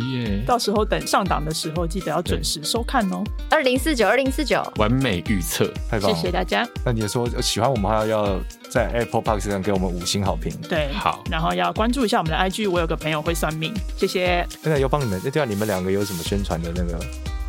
[0.47, 3.23] 到时候等上档的时候，记得要准时收看哦。
[3.51, 6.67] 二零四九，二零四九，完美预测，太棒了，谢谢大家。
[6.87, 8.41] 那你说喜欢我们，还要要
[8.73, 10.51] 在 Apple Park 上给我们五星好评。
[10.67, 14.47] 对，好，然后要关注一下我们的 IG，我有个朋友会算命，谢谢。
[14.63, 16.99] 现在要帮你们，那对啊，你们两个有什么宣传的那个？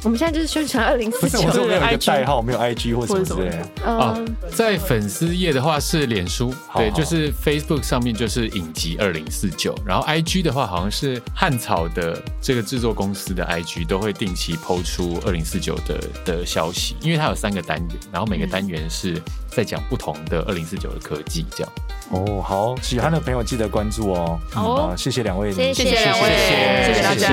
[0.03, 3.89] 我们现在就是宣传二零四九，我这边有一个代号，没有 IG 或什么之类的。
[3.89, 4.19] 啊，
[4.53, 19.21] 在粉丝页的话是脸书，对，就是 Facebook 上面就是影集二零四九，然后 IG 的话好像是汉草的这个制作公司的 IG 都会定期 PO 出二零四九的的消息，因为它有三个单元，然后每个单元是
[19.55, 21.73] 在讲不同的二零四九的科技这样。
[22.11, 24.39] 哦好喜欢的朋友记得关注哦。
[24.51, 25.51] 好谢谢两位。
[25.51, 27.25] 谢谢谢谢谢谢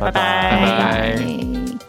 [0.00, 0.10] 拜拜。
[0.10, 1.87] 拜拜。